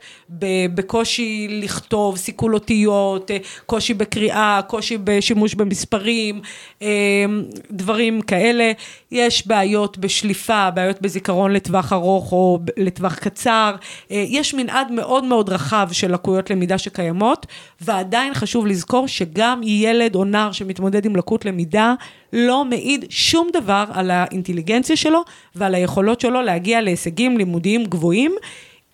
בקושי 0.74 1.48
לכתוב, 1.50 2.18
סיכול 2.18 2.53
אותיות, 2.53 3.32
אה, 3.32 3.38
קושי 3.65 3.94
בקריאה, 3.94 4.60
קושי 4.68 4.98
בשימוש 5.03 5.56
במספרים, 5.56 6.42
אה, 6.82 7.25
דברים 7.72 8.22
כאלה. 8.22 8.72
יש 9.12 9.48
בעיות 9.48 9.98
בשליפה, 9.98 10.72
בעיות 10.72 11.01
בזיכרון 11.01 11.51
לטווח 11.51 11.94
ארוך 11.94 12.32
או 12.32 12.60
לטווח 12.77 13.15
קצר. 13.15 13.75
אה, 14.12 14.25
יש 14.27 14.53
מנעד 14.53 14.92
מאוד 14.92 15.24
מאוד 15.24 15.50
רחב 15.50 15.89
של 15.92 16.13
לקויות 16.13 16.50
למידה 16.50 16.77
שקיימות, 16.77 17.46
ועדיין 17.82 18.34
חשוב 18.34 18.68
לזכור 18.68 19.08
שגם 19.08 19.62
ילד 19.63 20.15
או 20.15 20.24
נער 20.24 20.51
שמתמודד 20.51 21.06
עם 21.06 21.15
לקות 21.15 21.46
למידה, 21.46 21.94
לא 22.34 22.66
מעיד 22.66 23.06
שום 23.10 23.50
דבר 23.54 23.86
על 23.94 24.12
האינטליגנציה 24.12 24.96
שלו 24.96 25.24
ועל 25.56 25.75
היכולות 25.75 26.22
שלו 26.22 26.42
להגיע 26.42 26.82
להישגים 26.82 27.38
לימודיים 27.38 27.86
גבוהים, 27.86 28.36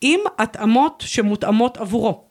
עם 0.02 0.20
התאמות 0.38 1.04
שמותאמות 1.06 1.78
עבורו. 1.78 2.24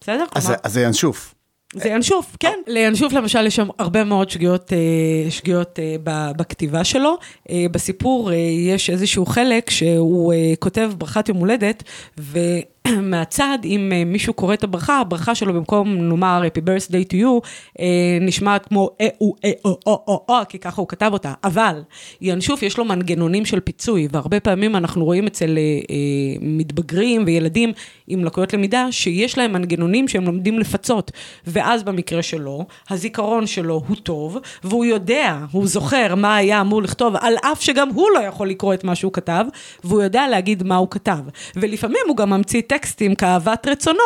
בסדר? 0.00 0.24
אז, 0.34 0.52
אז 0.62 0.72
זה 0.72 0.82
ינשוף. 0.82 1.34
זה 1.74 1.88
ינשוף, 1.88 2.36
כן. 2.40 2.58
לינשוף 2.66 3.12
למשל 3.12 3.46
יש 3.46 3.56
שם 3.56 3.68
הרבה 3.78 4.04
מאוד 4.04 4.30
שגיאות, 4.30 4.72
אה, 4.72 5.30
שגיאות 5.30 5.78
אה, 5.78 5.96
בכתיבה 6.36 6.84
שלו. 6.84 7.16
אה, 7.50 7.66
בסיפור 7.70 8.32
יש 8.72 8.90
איזשהו 8.90 9.26
חלק 9.26 9.70
שהוא 9.70 10.34
כותב 10.58 10.90
ברכת 10.98 11.28
יום 11.28 11.38
הולדת. 11.38 11.82
מהצד, 12.88 13.58
אם 13.64 13.92
uh, 13.92 14.08
מישהו 14.08 14.34
קורא 14.34 14.54
את 14.54 14.64
הברכה, 14.64 14.98
הברכה 14.98 15.34
שלו 15.34 15.54
במקום 15.54 15.94
נאמר 15.94 16.42
Happy 16.44 16.60
birthday 16.60 17.12
to 17.12 17.14
you, 17.14 17.46
uh, 17.78 17.82
נשמעת 18.20 18.66
כמו 18.66 18.90
אה 19.00 19.08
או 19.20 19.34
אה 19.44 19.50
או 19.64 19.78
או 19.86 20.04
או 20.08 20.24
או, 20.28 20.34
כי 20.48 20.58
ככה 20.58 20.80
הוא 20.80 20.88
כתב 20.88 21.10
אותה. 21.12 21.32
אבל 21.44 21.82
ינשוף 22.20 22.62
יש 22.62 22.78
לו 22.78 22.84
מנגנונים 22.84 23.44
של 23.44 23.60
פיצוי, 23.60 24.08
והרבה 24.12 24.40
פעמים 24.40 24.76
אנחנו 24.76 25.04
רואים 25.04 25.26
אצל 25.26 25.58
מתבגרים 26.40 27.22
וילדים 27.26 27.72
עם 28.06 28.24
לקויות 28.24 28.52
למידה, 28.52 28.86
שיש 28.90 29.38
להם 29.38 29.52
מנגנונים 29.52 30.08
שהם 30.08 30.24
לומדים 30.24 30.58
לפצות. 30.58 31.10
ואז 31.46 31.82
במקרה 31.82 32.22
שלו, 32.22 32.66
הזיכרון 32.90 33.46
שלו 33.46 33.82
הוא 33.88 33.96
טוב, 33.96 34.38
והוא 34.64 34.84
יודע, 34.84 35.38
הוא 35.50 35.66
זוכר 35.66 36.14
מה 36.14 36.36
היה 36.36 36.60
אמור 36.60 36.82
לכתוב, 36.82 37.16
על 37.16 37.34
אף 37.42 37.62
שגם 37.62 37.88
הוא 37.88 38.08
לא 38.14 38.20
יכול 38.20 38.48
לקרוא 38.48 38.74
את 38.74 38.84
מה 38.84 38.94
שהוא 38.94 39.12
כתב, 39.12 39.44
והוא 39.84 40.02
יודע 40.02 40.28
להגיד 40.28 40.62
מה 40.62 40.76
הוא 40.76 40.88
כתב. 40.90 41.18
ולפעמים 41.56 42.02
הוא 42.08 42.16
גם 42.16 42.30
ממציא 42.30 42.62
טקסטים 42.72 43.14
כאהבת 43.14 43.66
רצונו, 43.70 43.98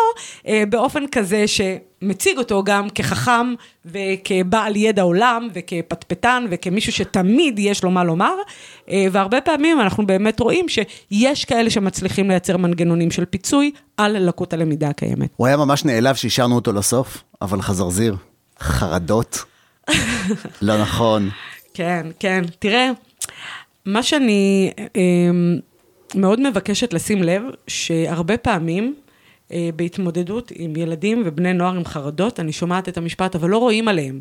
אה, 0.47 0.63
באופן 0.69 1.07
כזה 1.07 1.45
שמציג 1.47 2.39
אותו 2.39 2.65
גם 2.65 2.91
כחכם 2.91 3.55
וכבעל 3.85 4.77
ידע 4.77 5.03
עולם 5.03 5.49
וכפטפטן 5.55 6.45
וכמישהו 6.51 6.93
שתמיד 6.93 7.59
יש 7.59 7.85
לו 7.85 7.91
מה 7.91 8.05
לומר, 8.05 8.35
אה, 8.91 9.07
והרבה 9.13 9.41
פעמים 9.41 9.81
אנחנו 9.81 10.07
באמת 10.07 10.41
רואים 10.41 10.67
שיש 10.69 11.45
כאלה 11.45 11.71
שמצליחים 11.71 12.29
לייצר 12.29 12.57
מנגנונים 12.57 13.11
של 13.11 13.25
פיצוי 13.25 13.71
על 13.97 14.29
לקות 14.29 14.53
הלמידה 14.53 14.89
הקיימת. 14.89 15.31
הוא 15.37 15.47
היה 15.47 15.57
ממש 15.57 15.85
נעלב 15.85 16.15
שהשארנו 16.15 16.55
אותו 16.55 16.73
לסוף, 16.73 17.23
אבל 17.43 17.63
חזרזיר, 17.63 18.17
חרדות, 18.61 19.45
לא 20.63 20.83
נכון. 20.83 21.31
כן, 21.75 22.07
כן, 22.19 22.43
תראה, 22.59 22.91
מה 23.87 24.03
שאני... 24.03 24.71
מאוד 26.17 26.49
מבקשת 26.49 26.93
לשים 26.93 27.23
לב 27.23 27.43
שהרבה 27.67 28.37
פעמים 28.37 28.95
אה, 29.53 29.69
בהתמודדות 29.77 30.53
עם 30.55 30.77
ילדים 30.77 31.23
ובני 31.27 31.53
נוער 31.53 31.77
עם 31.77 31.85
חרדות, 31.85 32.41
אני 32.41 32.53
שומעת 32.53 32.89
את 32.89 32.97
המשפט, 32.97 33.35
אבל 33.35 33.49
לא 33.51 33.59
רואים 33.59 33.89
עליהם. 33.89 34.21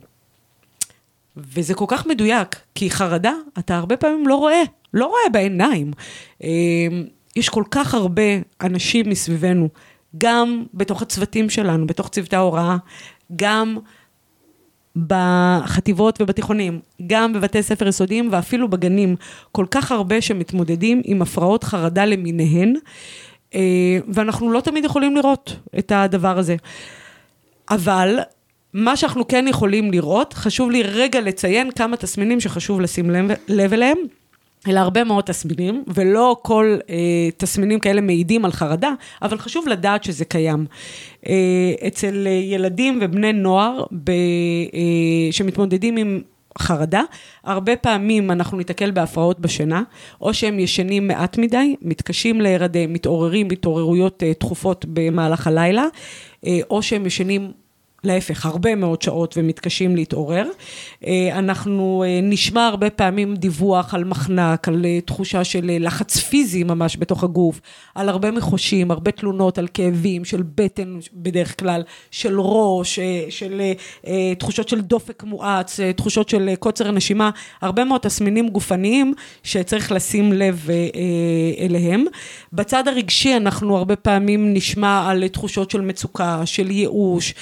וזה 1.38 1.74
כל 1.74 1.86
כך 1.88 2.08
מדויק, 2.08 2.56
כי 2.76 2.90
חרדה, 2.90 3.34
אתה 3.60 3.78
הרבה 3.78 3.98
פעמים 3.98 4.28
לא 4.28 4.36
רואה, 4.36 4.62
לא 4.94 5.06
רואה 5.06 5.30
בעיניים. 5.32 5.92
אה, 6.44 6.50
יש 7.36 7.50
כל 7.50 7.64
כך 7.72 7.94
הרבה 7.94 8.22
אנשים 8.62 9.10
מסביבנו, 9.10 9.70
גם 10.18 10.64
בתוך 10.74 11.02
הצוותים 11.02 11.50
שלנו, 11.50 11.88
בתוך 11.88 12.10
צוותי 12.10 12.36
ההוראה, 12.36 12.78
גם 13.36 13.78
בחטיבות 14.96 16.22
ובתיכונים, 16.22 16.80
גם 17.08 17.34
בבתי 17.34 17.64
ספר 17.64 17.88
יסודיים 17.88 18.30
ואפילו 18.32 18.68
בגנים, 18.70 19.16
כל 19.52 19.66
כך 19.72 19.92
הרבה 19.92 20.22
שמתמודדים 20.22 21.02
עם 21.06 21.22
הפרעות 21.22 21.64
חרדה 21.64 22.06
למיניהן, 22.06 22.76
אה, 23.56 23.60
ואנחנו 24.08 24.52
לא 24.52 24.62
תמיד 24.62 24.86
יכולים 24.86 25.16
לראות 25.16 25.56
את 25.80 25.92
הדבר 25.96 26.38
הזה. 26.38 26.56
אבל 27.70 28.20
מה 28.74 28.96
שאנחנו 28.96 29.28
כן 29.28 29.46
יכולים 29.48 29.92
לראות, 29.92 30.34
חשוב 30.34 30.72
לי 30.72 30.84
רגע 30.84 31.22
לציין 31.22 31.72
כמה 31.72 31.98
תסמינים 31.98 32.40
שחשוב 32.40 32.82
לשים 32.82 33.10
לב, 33.10 33.32
לב 33.48 33.74
אליהם. 33.74 33.98
אלא 34.68 34.80
הרבה 34.80 35.04
מאוד 35.04 35.24
תסמינים, 35.24 35.84
ולא 35.88 36.38
כל 36.42 36.78
אה, 36.90 37.30
תסמינים 37.38 37.80
כאלה 37.80 38.02
מעידים 38.02 38.46
על 38.46 38.52
חרדה, 38.52 38.92
אבל 39.22 39.38
חשוב 39.38 39.68
לדעת 39.68 40.04
שזה 40.04 40.26
קיים. 40.26 40.66
אה, 41.28 41.34
אצל 41.88 42.28
ילדים 42.28 43.00
ובני 43.02 43.34
נוער 43.34 43.84
ב, 43.92 44.10
אה, 44.10 45.32
שמתמודדים 45.32 45.98
עם 45.98 46.22
חרדה, 46.58 47.02
הרבה 47.44 47.76
פעמים 47.76 48.32
אנחנו 48.32 48.58
ניתקל 48.58 48.92
בהפרעות 48.92 49.40
בשינה, 49.40 49.84
או 50.22 50.34
שהם 50.34 50.60
ישנים 50.60 51.08
מעט 51.08 51.38
מדי, 51.38 51.76
מתקשים 51.82 52.42
להירדם, 52.42 52.94
מתעוררים 52.94 53.48
בהתעוררויות 53.48 54.24
אה, 54.24 54.34
תכופות 54.34 54.86
במהלך 54.90 55.48
הלילה, 55.48 55.86
אה, 56.46 56.60
או 56.70 56.82
שהם 56.82 57.06
ישנים 57.06 57.52
להפך, 58.06 58.46
הרבה 58.46 58.76
מאוד 58.76 59.02
שעות 59.02 59.38
ומתקשים 59.38 59.96
להתעורר. 59.96 60.48
אה, 61.06 61.40
אנחנו 61.40 62.04
אה, 62.08 62.20
נשמע 62.24 62.68
הרבה 62.68 62.90
פעמים 62.90 63.36
דיווח 63.36 63.94
על 63.94 64.04
מחנק, 64.04 64.68
על 64.68 64.86
אה, 64.86 65.02
תחושה 65.02 65.44
של 65.44 65.72
לחץ 65.80 66.18
פיזי 66.18 66.64
ממש 66.64 66.98
בתוך 67.00 67.24
הגוף, 67.24 67.62
על 67.96 68.10
הרבה 68.10 68.32
מחושים, 68.32 68.92
הרבה 68.92 69.12
תלונות 69.12 69.58
על 69.58 69.68
כאבים 69.74 70.26
של 70.26 70.44
בטן 70.56 70.98
בדרך 71.14 71.60
כלל, 71.60 71.84
של 72.12 72.40
ראש, 72.40 73.00
של 73.30 73.62
תחושות 74.38 74.70
של 74.70 74.82
דופק 74.82 75.24
מואץ, 75.24 75.80
תחושות 75.96 76.30
של 76.30 76.50
קוצר 76.60 76.92
נשימה, 76.92 77.30
הרבה 77.62 77.84
מאוד 77.84 78.02
תסמינים 78.02 78.50
גופניים 78.50 79.14
שצריך 79.44 79.92
לשים 79.92 80.34
לב 80.34 80.70
אליהם. 81.60 82.06
בצד 82.54 82.88
הרגשי 82.88 83.38
אנחנו 83.38 83.78
הרבה 83.78 83.96
פעמים 83.96 84.54
נשמע 84.54 85.10
על 85.10 85.28
תחושות 85.28 85.72
של 85.72 85.82
מצוקה, 85.82 86.46
של 86.46 86.72
ייאוש, 86.72 87.34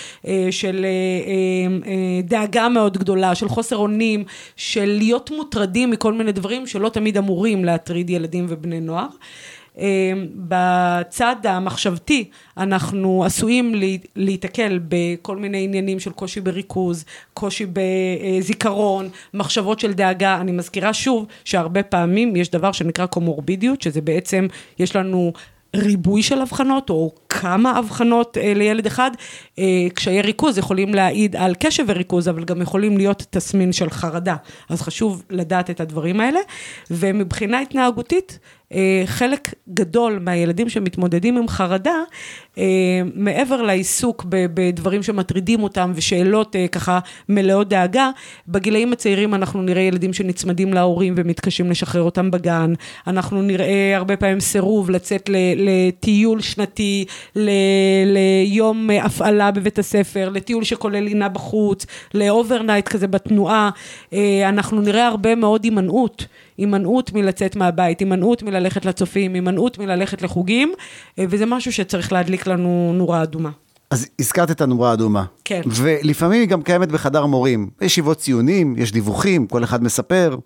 של 0.54 0.86
אה, 0.86 0.90
אה, 0.90 1.92
אה, 1.92 2.22
דאגה 2.24 2.70
מאוד 2.70 2.98
גדולה, 2.98 3.36
של 3.36 3.50
חוסר 3.50 3.76
אונים, 3.76 4.24
של 4.56 4.86
להיות 4.86 5.32
מוטרדים 5.32 5.92
מכל 5.92 6.14
מיני 6.14 6.32
דברים 6.32 6.68
שלא 6.68 6.90
תמיד 6.90 7.18
אמורים 7.18 7.66
להטריד 7.66 8.10
ילדים 8.10 8.46
ובני 8.50 8.80
נוער. 8.80 9.08
בצד 10.36 11.36
המחשבתי 11.44 12.30
אנחנו 12.58 13.24
עשויים 13.26 13.76
להיתקל 14.16 14.80
בכל 14.88 15.38
מיני 15.38 15.64
עניינים 15.64 16.00
של 16.00 16.12
קושי 16.12 16.42
בריכוז, 16.42 17.06
קושי 17.34 17.66
בזיכרון, 17.74 19.10
מחשבות 19.34 19.80
של 19.80 19.94
דאגה. 19.94 20.42
אני 20.42 20.52
מזכירה 20.52 20.94
שוב 20.94 21.26
שהרבה 21.46 21.84
פעמים 21.84 22.36
יש 22.36 22.50
דבר 22.50 22.72
שנקרא 22.72 23.06
קומורבידיות, 23.06 23.82
שזה 23.82 24.02
בעצם, 24.02 24.48
יש 24.80 24.96
לנו 24.96 25.34
ריבוי 25.76 26.24
של 26.24 26.42
אבחנות, 26.42 26.90
או 26.90 27.12
כמה 27.30 27.80
אבחנות 27.80 28.38
אה, 28.38 28.54
לילד 28.54 28.86
אחד. 28.86 29.12
אה, 29.60 29.88
קשיי 29.94 30.22
ריכוז 30.22 30.58
יכולים 30.58 30.94
להעיד 30.94 31.36
על 31.36 31.56
קשב 31.60 31.84
וריכוז, 31.88 32.30
אבל 32.30 32.44
גם 32.44 32.62
יכולים 32.62 32.98
להיות 32.98 33.24
תסמין 33.30 33.74
של 33.74 33.90
חרדה. 33.90 34.36
אז 34.70 34.82
חשוב 34.82 35.24
לדעת 35.30 35.70
את 35.70 35.80
הדברים 35.80 36.20
האלה. 36.20 36.40
ומבחינה 36.92 37.60
התנהגותית, 37.60 38.40
חלק 39.06 39.54
גדול 39.70 40.20
מהילדים 40.22 40.70
שמתמודדים 40.70 41.38
עם 41.38 41.48
חרדה, 41.48 41.96
אה, 42.58 42.64
מעבר 43.16 43.62
לעיסוק 43.62 44.26
בדברים 44.30 45.04
שמטרידים 45.04 45.64
אותם 45.64 45.92
ושאלות 45.96 46.56
אה, 46.56 46.68
ככה 46.68 47.00
מלאות 47.30 47.70
דאגה, 47.70 48.10
בגילאים 48.48 48.94
הצעירים 48.94 49.34
אנחנו 49.34 49.62
נראה 49.62 49.82
ילדים 49.82 50.14
שנצמדים 50.14 50.74
להורים 50.74 51.14
ומתקשים 51.18 51.70
לשחרר 51.70 52.02
אותם 52.02 52.32
בגן, 52.32 52.74
אנחנו 53.08 53.42
נראה 53.42 53.98
הרבה 53.98 54.18
פעמים 54.18 54.40
סירוב 54.40 54.90
לצאת 54.90 55.30
לטיול 55.56 56.42
שנתי, 56.42 57.06
ליום 57.36 58.90
הפעלה 59.02 59.52
בבית 59.52 59.80
הספר, 59.80 60.30
לטיול 60.30 60.64
שכולל 60.64 61.00
לינה 61.00 61.30
בחוץ, 61.30 61.86
ל 62.14 62.21
overnight 62.21 62.88
כזה 62.88 63.08
בתנועה, 63.08 63.70
אנחנו 64.44 64.82
נראה 64.82 65.08
הרבה 65.08 65.36
מאוד 65.36 65.64
הימנעות. 65.64 66.26
הימנעות 66.58 67.14
מלצאת 67.14 67.56
מהבית, 67.56 68.00
הימנעות 68.00 68.44
מללכת 68.44 68.86
לצופים, 68.86 69.34
הימנעות 69.34 69.78
מללכת 69.78 70.22
לחוגים, 70.22 70.74
אה, 71.20 71.26
וזה 71.30 71.46
משהו 71.46 71.72
שצריך 71.74 72.12
להדליק 72.12 72.48
לנו 72.48 72.92
נורה 72.96 73.24
אדומה. 73.24 73.50
אז 73.90 74.08
הזכרת 74.20 74.52
את 74.52 74.62
הנורה 74.62 74.90
האדומה. 74.90 75.24
כן. 75.46 75.62
ולפעמים 75.66 76.42
היא 76.42 76.50
גם 76.50 76.62
קיימת 76.62 76.92
בחדר 76.92 77.26
מורים. 77.26 77.70
ישיבות 77.82 78.18
ציונים, 78.18 78.76
יש 78.78 78.92
דיווחים, 78.92 79.48
כל 79.48 79.64
אחד 79.64 79.84
מספר. 79.84 80.38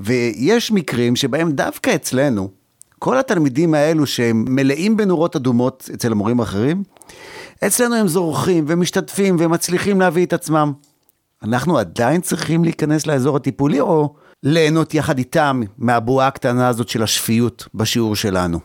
ויש 0.00 0.72
מקרים 0.72 1.16
שבהם 1.16 1.52
דווקא 1.52 1.94
אצלנו, 1.94 2.48
כל 2.98 3.18
התלמידים 3.18 3.74
האלו 3.74 4.06
שהם 4.06 4.44
מלאים 4.48 4.96
בנורות 4.96 5.36
אדומות 5.36 5.90
אצל 5.94 6.12
המורים 6.12 6.40
האחרים, 6.40 6.82
אצלנו 7.66 7.94
הם 7.94 8.08
זורחים 8.08 8.64
ומשתתפים 8.68 9.36
ומצליחים 9.38 10.00
להביא 10.00 10.26
את 10.26 10.32
עצמם. 10.32 10.72
אנחנו 11.42 11.78
עדיין 11.78 12.20
צריכים 12.20 12.64
להיכנס 12.64 13.06
לאזור 13.06 13.36
הטיפולי, 13.36 13.80
או 13.80 14.14
ליהנות 14.42 14.94
יחד 14.94 15.18
איתם 15.18 15.62
מהבועה 15.78 16.26
הקטנה 16.26 16.68
הזאת 16.68 16.88
של 16.88 17.02
השפיות 17.02 17.68
בשיעור 17.74 18.16
שלנו? 18.16 18.58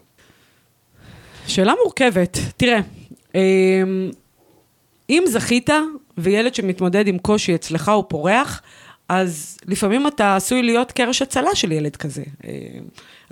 שאלה 1.48 1.74
מורכבת. 1.84 2.38
תראה, 2.58 2.80
אמ, 3.36 4.12
אם 5.10 5.24
זכית 5.28 5.70
וילד 6.18 6.56
שמתמודד 6.56 7.08
עם 7.08 7.18
קושי 7.18 7.56
אצלך 7.56 7.90
הוא 7.90 8.04
פורח, 8.08 8.62
אז 9.10 9.58
לפעמים 9.66 10.08
אתה 10.08 10.36
עשוי 10.36 10.63
להיות 10.63 10.92
קרש 10.92 11.22
הצלה 11.22 11.56
של 11.56 11.72
ילד 11.72 11.96
כזה. 11.96 12.24
אמ, 12.44 12.50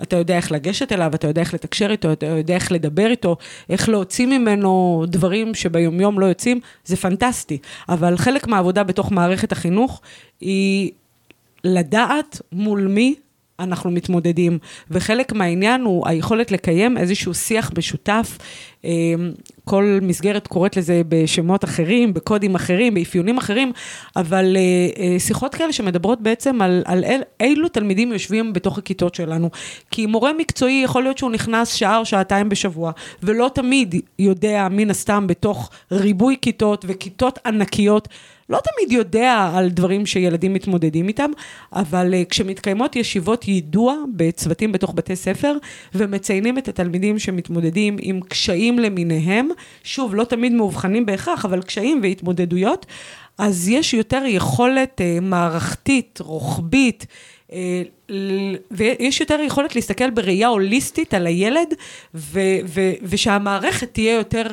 אתה 0.02 0.16
יודע 0.16 0.36
איך 0.36 0.52
לגשת 0.52 0.92
אליו, 0.92 1.10
אתה 1.14 1.26
יודע 1.26 1.40
איך 1.40 1.54
לתקשר 1.54 1.90
איתו, 1.90 2.12
אתה 2.12 2.26
יודע 2.26 2.54
איך 2.54 2.72
לדבר 2.72 3.06
איתו, 3.06 3.36
איך 3.70 3.88
להוציא 3.88 4.26
ממנו 4.26 5.04
דברים 5.08 5.54
שביומיום 5.54 6.20
לא 6.20 6.26
יוצאים, 6.26 6.60
זה 6.84 6.96
פנטסטי. 6.96 7.58
אבל 7.88 8.16
חלק 8.16 8.46
מהעבודה 8.46 8.82
בתוך 8.82 9.12
מערכת 9.12 9.52
החינוך 9.52 10.00
היא 10.40 10.90
לדעת 11.64 12.40
מול 12.52 12.86
מי 12.86 13.14
אנחנו 13.60 13.90
מתמודדים, 13.90 14.58
וחלק 14.90 15.32
מהעניין 15.32 15.82
הוא 15.82 16.08
היכולת 16.08 16.50
לקיים 16.50 16.98
איזשהו 16.98 17.34
שיח 17.34 17.70
משותף. 17.78 18.38
אמ, 18.84 19.32
כל 19.64 19.98
מסגרת 20.02 20.46
קוראת 20.46 20.76
לזה 20.76 21.02
בשמות 21.08 21.64
אחרים, 21.64 22.14
בקודים 22.14 22.54
אחרים, 22.54 22.94
באפיונים 22.94 23.38
אחרים, 23.38 23.72
אבל 24.16 24.56
אה, 24.56 25.02
אה, 25.02 25.18
שיחות 25.18 25.54
כאלה 25.54 25.72
שמדברות 25.72 26.20
בעצם 26.20 26.62
על, 26.62 26.82
על 26.84 27.04
אל, 27.04 27.20
אילו 27.40 27.68
תלמידים 27.68 28.12
יושבים 28.12 28.52
בתוך 28.52 28.78
הכיתות 28.78 29.14
שלנו. 29.14 29.50
כי 29.90 30.06
מורה 30.06 30.32
מקצועי, 30.32 30.82
יכול 30.84 31.02
להיות 31.02 31.18
שהוא 31.18 31.30
נכנס 31.30 31.74
שעה 31.74 31.98
או 31.98 32.06
שעתיים 32.06 32.48
בשבוע, 32.48 32.92
ולא 33.22 33.50
תמיד 33.54 33.94
יודע, 34.18 34.68
מן 34.70 34.90
הסתם, 34.90 35.26
בתוך 35.26 35.70
ריבוי 35.92 36.36
כיתות 36.42 36.84
וכיתות 36.88 37.38
ענקיות, 37.46 38.08
לא 38.50 38.58
תמיד 38.58 38.92
יודע 38.92 39.50
על 39.54 39.68
דברים 39.68 40.06
שילדים 40.06 40.52
מתמודדים 40.54 41.08
איתם, 41.08 41.30
אבל 41.72 42.14
uh, 42.14 42.30
כשמתקיימות 42.30 42.96
ישיבות 42.96 43.48
יידוע 43.48 43.96
בצוותים 44.16 44.72
בתוך 44.72 44.92
בתי 44.94 45.16
ספר, 45.16 45.56
ומציינים 45.94 46.58
את 46.58 46.68
התלמידים 46.68 47.18
שמתמודדים 47.18 47.96
עם 48.00 48.20
קשיים 48.20 48.78
למיניהם, 48.78 49.48
שוב, 49.84 50.14
לא 50.14 50.24
תמיד 50.24 50.52
מאובחנים 50.52 51.06
בהכרח, 51.06 51.44
אבל 51.44 51.62
קשיים 51.62 52.00
והתמודדויות, 52.02 52.86
אז 53.38 53.68
יש 53.68 53.94
יותר 53.94 54.22
יכולת 54.26 55.00
uh, 55.00 55.24
מערכתית, 55.24 56.18
רוחבית, 56.22 57.06
uh, 57.48 57.52
ויש 58.70 59.20
יותר 59.20 59.40
יכולת 59.40 59.74
להסתכל 59.74 60.10
בראייה 60.10 60.48
הוליסטית 60.48 61.14
על 61.14 61.26
הילד, 61.26 61.74
ושהמערכת 63.02 63.94
תהיה 63.94 64.14
יותר 64.14 64.46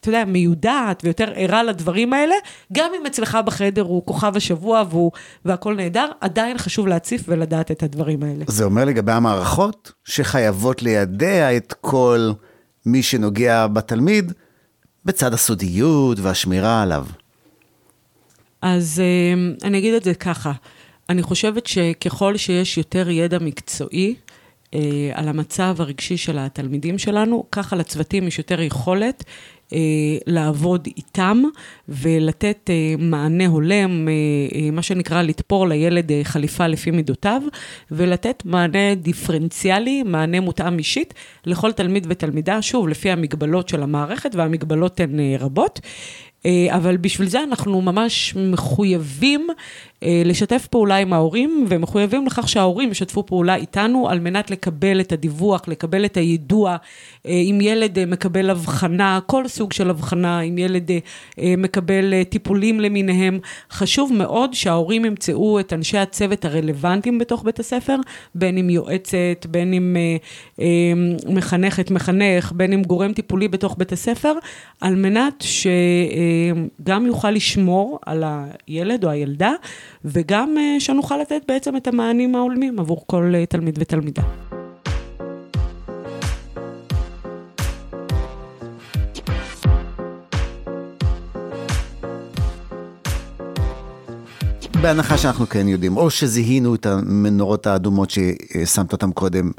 אתה 0.00 0.08
יודע, 0.08 0.24
מיודעת 0.24 1.04
ויותר 1.04 1.32
ערה 1.34 1.62
לדברים 1.62 2.12
האלה, 2.12 2.34
גם 2.72 2.90
אם 3.00 3.06
אצלך 3.06 3.38
בחדר 3.46 3.82
הוא 3.82 4.06
כוכב 4.06 4.32
השבוע 4.36 4.82
והוא, 4.90 5.12
והכל 5.44 5.74
נהדר, 5.74 6.10
עדיין 6.20 6.58
חשוב 6.58 6.86
להציף 6.86 7.22
ולדעת 7.28 7.70
את 7.70 7.82
הדברים 7.82 8.22
האלה. 8.22 8.44
זה 8.48 8.64
אומר 8.64 8.84
לגבי 8.84 9.12
המערכות 9.12 9.92
שחייבות 10.04 10.82
לידע 10.82 11.56
את 11.56 11.74
כל 11.80 12.30
מי 12.86 13.02
שנוגע 13.02 13.66
בתלמיד 13.66 14.32
בצד 15.04 15.34
הסודיות 15.34 16.18
והשמירה 16.18 16.82
עליו. 16.82 17.06
אז 18.62 19.02
אה, 19.04 19.68
אני 19.68 19.78
אגיד 19.78 19.94
את 19.94 20.04
זה 20.04 20.14
ככה, 20.14 20.52
אני 21.08 21.22
חושבת 21.22 21.66
שככל 21.66 22.36
שיש 22.36 22.78
יותר 22.78 23.10
ידע 23.10 23.38
מקצועי, 23.38 24.14
אה, 24.74 25.10
על 25.14 25.28
המצב 25.28 25.76
הרגשי 25.78 26.16
של 26.16 26.38
התלמידים 26.38 26.98
שלנו, 26.98 27.44
ככה 27.52 27.76
לצוותים 27.76 28.26
יש 28.26 28.38
יותר 28.38 28.60
יכולת 28.60 29.24
לעבוד 30.26 30.88
איתם 30.96 31.42
ולתת 31.88 32.70
אה, 32.70 32.94
מענה 32.98 33.46
הולם, 33.46 34.08
אה, 34.08 34.70
מה 34.72 34.82
שנקרא 34.82 35.22
לתפור 35.22 35.68
לילד 35.68 36.10
חליפה 36.22 36.66
לפי 36.66 36.90
מידותיו, 36.90 37.42
ולתת 37.90 38.42
מענה 38.44 38.94
דיפרנציאלי, 38.94 40.02
מענה 40.02 40.40
מותאם 40.40 40.78
אישית 40.78 41.14
לכל 41.46 41.72
תלמיד 41.72 42.06
ותלמידה, 42.10 42.62
שוב, 42.62 42.88
לפי 42.88 43.10
המגבלות 43.10 43.68
של 43.68 43.82
המערכת, 43.82 44.34
והמגבלות 44.34 45.00
הן 45.00 45.20
רבות. 45.40 45.80
אבל 46.70 46.96
בשביל 46.96 47.28
זה 47.28 47.42
אנחנו 47.42 47.80
ממש 47.80 48.34
מחויבים 48.36 49.46
אה, 50.02 50.22
לשתף 50.24 50.66
פעולה 50.66 50.96
עם 50.96 51.12
ההורים, 51.12 51.66
ומחויבים 51.68 52.26
לכך 52.26 52.48
שההורים 52.48 52.90
ישתפו 52.90 53.26
פעולה 53.26 53.54
איתנו 53.54 54.08
על 54.08 54.20
מנת 54.20 54.50
לקבל 54.50 55.00
את 55.00 55.12
הדיווח, 55.12 55.68
לקבל 55.68 56.04
את 56.04 56.16
היידוע, 56.16 56.76
אה, 57.26 57.30
אם 57.30 57.58
ילד 57.62 57.98
אה, 57.98 58.06
מקבל 58.06 58.50
הבחנה, 58.50 59.20
כל 59.26 59.48
סוג 59.48 59.72
של 59.72 59.90
הבחנה, 59.90 60.40
אם 60.40 60.58
ילד 60.58 60.90
מקבל 61.58 62.14
טיפולים 62.28 62.80
למיניהם. 62.80 63.38
חשוב 63.70 64.12
מאוד 64.12 64.54
שההורים 64.54 65.04
ימצאו 65.04 65.60
את 65.60 65.72
אנשי 65.72 65.98
הצוות 65.98 66.44
הרלוונטיים 66.44 67.18
בתוך 67.18 67.44
בית 67.44 67.60
הספר, 67.60 67.96
בין 68.34 68.58
אם 68.58 68.70
יועצת, 68.70 69.46
בין 69.48 69.74
אם 69.74 69.96
מחנכת, 71.28 71.90
מחנך, 71.90 72.52
בין 72.56 72.72
אם 72.72 72.82
גורם 72.82 73.12
טיפולי 73.12 73.48
בתוך 73.48 73.74
בית 73.78 73.92
הספר, 73.92 74.32
על 74.80 74.94
מנת 74.94 75.42
שגם 76.82 77.06
יוכל 77.06 77.30
לשמור 77.30 77.98
על 78.06 78.24
הילד 78.66 79.04
או 79.04 79.10
הילדה. 79.10 79.52
וגם 80.04 80.54
אה, 80.58 80.80
שנוכל 80.80 81.16
לתת 81.16 81.42
בעצם 81.48 81.76
את 81.76 81.86
המענים 81.86 82.34
ההולמים 82.34 82.80
עבור 82.80 83.04
כל 83.06 83.32
אה, 83.34 83.46
תלמיד 83.46 83.78
ותלמידה. 83.80 84.22
בהנחה 94.82 95.18
שאנחנו 95.18 95.48
כן 95.48 95.68
יודעים, 95.68 95.96
או 95.96 96.10
שזיהינו 96.10 96.74
את 96.74 96.86
המנורות 96.86 97.66
האדומות 97.66 98.10
ששמת 98.10 98.92
אותן 98.92 99.12
קודם, 99.12 99.50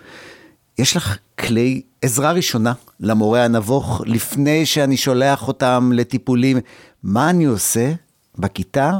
יש 0.78 0.98
לך 0.98 1.18
כלי 1.40 1.82
עזרה 2.02 2.32
ראשונה 2.32 2.74
למורה 3.00 3.46
הנבוך 3.46 4.02
לפני 4.06 4.66
שאני 4.66 4.98
שולח 4.98 5.48
אותם 5.48 5.92
לטיפולים? 5.94 6.58
מה 7.04 7.30
אני 7.30 7.46
עושה 7.46 7.92
בכיתה 8.38 8.92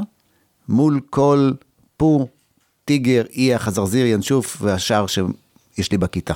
מול 0.68 1.00
כל 1.10 1.50
פור, 1.96 2.28
טיגר, 2.84 3.22
אי, 3.34 3.54
החזרזיר, 3.54 4.06
ינשוף 4.06 4.56
והשאר 4.60 5.06
שיש 5.06 5.92
לי 5.92 5.98
בכיתה. 5.98 6.34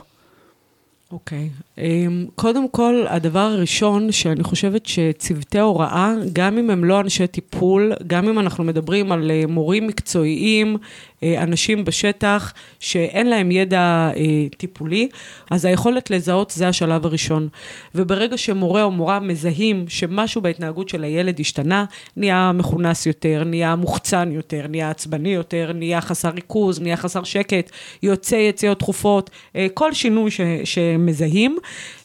אוקיי. 1.12 1.48
Okay. 1.48 1.80
אמ, 1.80 2.26
קודם 2.34 2.68
כל, 2.68 3.04
הדבר 3.08 3.38
הראשון 3.38 4.12
שאני 4.12 4.44
חושבת 4.44 4.86
שצוותי 4.86 5.58
הוראה, 5.58 6.14
גם 6.32 6.58
אם 6.58 6.70
הם 6.70 6.84
לא 6.84 7.00
אנשי 7.00 7.26
טיפול, 7.26 7.92
גם 8.06 8.28
אם 8.28 8.38
אנחנו 8.38 8.64
מדברים 8.64 9.12
על 9.12 9.30
אה, 9.30 9.42
מורים 9.48 9.86
מקצועיים 9.86 10.76
אנשים 11.22 11.84
בשטח 11.84 12.52
שאין 12.80 13.26
להם 13.26 13.50
ידע 13.50 14.10
אה, 14.16 14.22
טיפולי, 14.56 15.08
אז 15.50 15.64
היכולת 15.64 16.10
לזהות 16.10 16.50
זה 16.50 16.68
השלב 16.68 17.06
הראשון. 17.06 17.48
וברגע 17.94 18.38
שמורה 18.38 18.82
או 18.82 18.90
מורה 18.90 19.20
מזהים 19.20 19.84
שמשהו 19.88 20.40
בהתנהגות 20.40 20.88
של 20.88 21.04
הילד 21.04 21.40
השתנה, 21.40 21.84
נהיה 22.16 22.52
מכונס 22.54 23.06
יותר, 23.06 23.42
נהיה 23.44 23.76
מוחצן 23.76 24.32
יותר, 24.32 24.66
נהיה 24.68 24.90
עצבני 24.90 25.34
יותר, 25.34 25.72
נהיה 25.74 26.00
חסר 26.00 26.30
ריכוז, 26.30 26.80
נהיה 26.80 26.96
חסר 26.96 27.24
שקט, 27.24 27.70
יוצא 28.02 28.34
יציאות 28.34 28.78
תכופות, 28.78 29.30
אה, 29.56 29.66
כל 29.74 29.92
שינוי 29.92 30.30
ש, 30.30 30.40
שמזהים. 30.64 31.58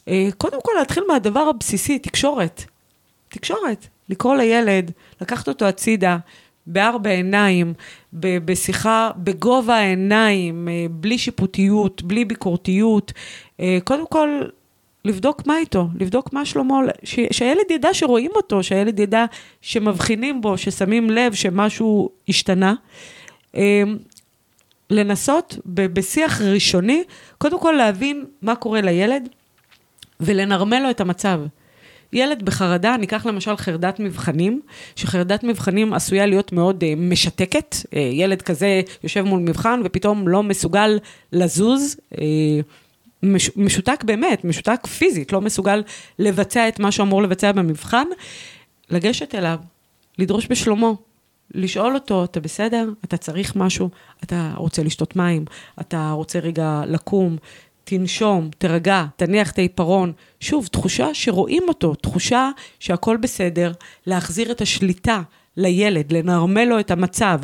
אה, 0.07 0.29
קודם 0.37 0.61
כל 0.61 0.71
להתחיל 0.79 1.03
מהדבר 1.07 1.39
הבסיסי, 1.39 1.99
תקשורת. 1.99 2.63
תקשורת. 3.29 3.87
לקרוא 4.09 4.35
לילד, 4.35 4.91
לקחת 5.21 5.47
אותו 5.47 5.65
הצידה, 5.65 6.17
בארבע 6.67 7.09
עיניים, 7.09 7.73
בשיחה 8.13 9.09
בגובה 9.17 9.75
העיניים, 9.75 10.67
אה, 10.67 10.85
בלי 10.89 11.17
שיפוטיות, 11.17 12.01
בלי 12.01 12.25
ביקורתיות. 12.25 13.13
אה, 13.59 13.77
קודם 13.83 14.07
כל, 14.07 14.41
לבדוק 15.05 15.47
מה 15.47 15.57
איתו, 15.57 15.87
לבדוק 15.99 16.33
מה 16.33 16.45
שלמה, 16.45 16.79
ש- 17.03 17.19
שהילד 17.31 17.71
ידע 17.71 17.93
שרואים 17.93 18.31
אותו, 18.35 18.63
שהילד 18.63 18.99
ידע 18.99 19.25
שמבחינים 19.61 20.41
בו, 20.41 20.57
ששמים 20.57 21.09
לב 21.09 21.33
שמשהו 21.33 22.09
השתנה. 22.29 22.73
אה, 23.55 23.83
לנסות 24.89 25.57
בשיח 25.65 26.41
ראשוני, 26.41 27.03
קודם 27.37 27.59
כל 27.59 27.71
להבין 27.71 28.25
מה 28.41 28.55
קורה 28.55 28.81
לילד 28.81 29.29
ולנרמל 30.19 30.79
לו 30.79 30.89
את 30.89 31.01
המצב. 31.01 31.41
ילד 32.13 32.45
בחרדה, 32.45 32.97
ניקח 32.97 33.25
למשל 33.25 33.57
חרדת 33.57 33.99
מבחנים, 33.99 34.61
שחרדת 34.95 35.43
מבחנים 35.43 35.93
עשויה 35.93 36.25
להיות 36.25 36.51
מאוד 36.51 36.83
uh, 36.83 36.85
משתקת. 36.97 37.75
Uh, 37.75 37.97
ילד 37.97 38.41
כזה 38.41 38.81
יושב 39.03 39.21
מול 39.21 39.39
מבחן 39.39 39.81
ופתאום 39.83 40.27
לא 40.27 40.43
מסוגל 40.43 40.99
לזוז. 41.31 41.97
Uh, 42.13 42.17
מש, 43.23 43.57
משותק 43.57 44.03
באמת, 44.03 44.45
משותק 44.45 44.87
פיזית, 44.87 45.33
לא 45.33 45.41
מסוגל 45.41 45.83
לבצע 46.19 46.67
את 46.67 46.79
מה 46.79 46.91
שהוא 46.91 47.05
אמור 47.05 47.23
לבצע 47.23 47.51
במבחן. 47.51 48.07
לגשת 48.89 49.35
אליו, 49.35 49.59
לדרוש 50.19 50.47
בשלומו, 50.49 50.97
לשאול 51.53 51.95
אותו, 51.95 52.23
אתה 52.23 52.39
בסדר? 52.39 52.89
אתה 53.03 53.17
צריך 53.17 53.55
משהו? 53.55 53.89
אתה 54.23 54.53
רוצה 54.55 54.83
לשתות 54.83 55.15
מים? 55.15 55.45
אתה 55.81 56.11
רוצה 56.11 56.39
רגע 56.39 56.81
לקום? 56.87 57.37
תנשום, 57.97 58.49
תרגע, 58.57 59.05
תניח 59.15 59.51
את 59.51 59.57
העיפרון. 59.57 60.11
שוב, 60.39 60.67
תחושה 60.67 61.13
שרואים 61.13 61.63
אותו, 61.67 61.95
תחושה 61.95 62.49
שהכל 62.79 63.17
בסדר, 63.17 63.71
להחזיר 64.07 64.51
את 64.51 64.61
השליטה 64.61 65.21
לילד, 65.57 66.11
לנרמל 66.11 66.63
לו 66.63 66.79
את 66.79 66.91
המצב. 66.91 67.39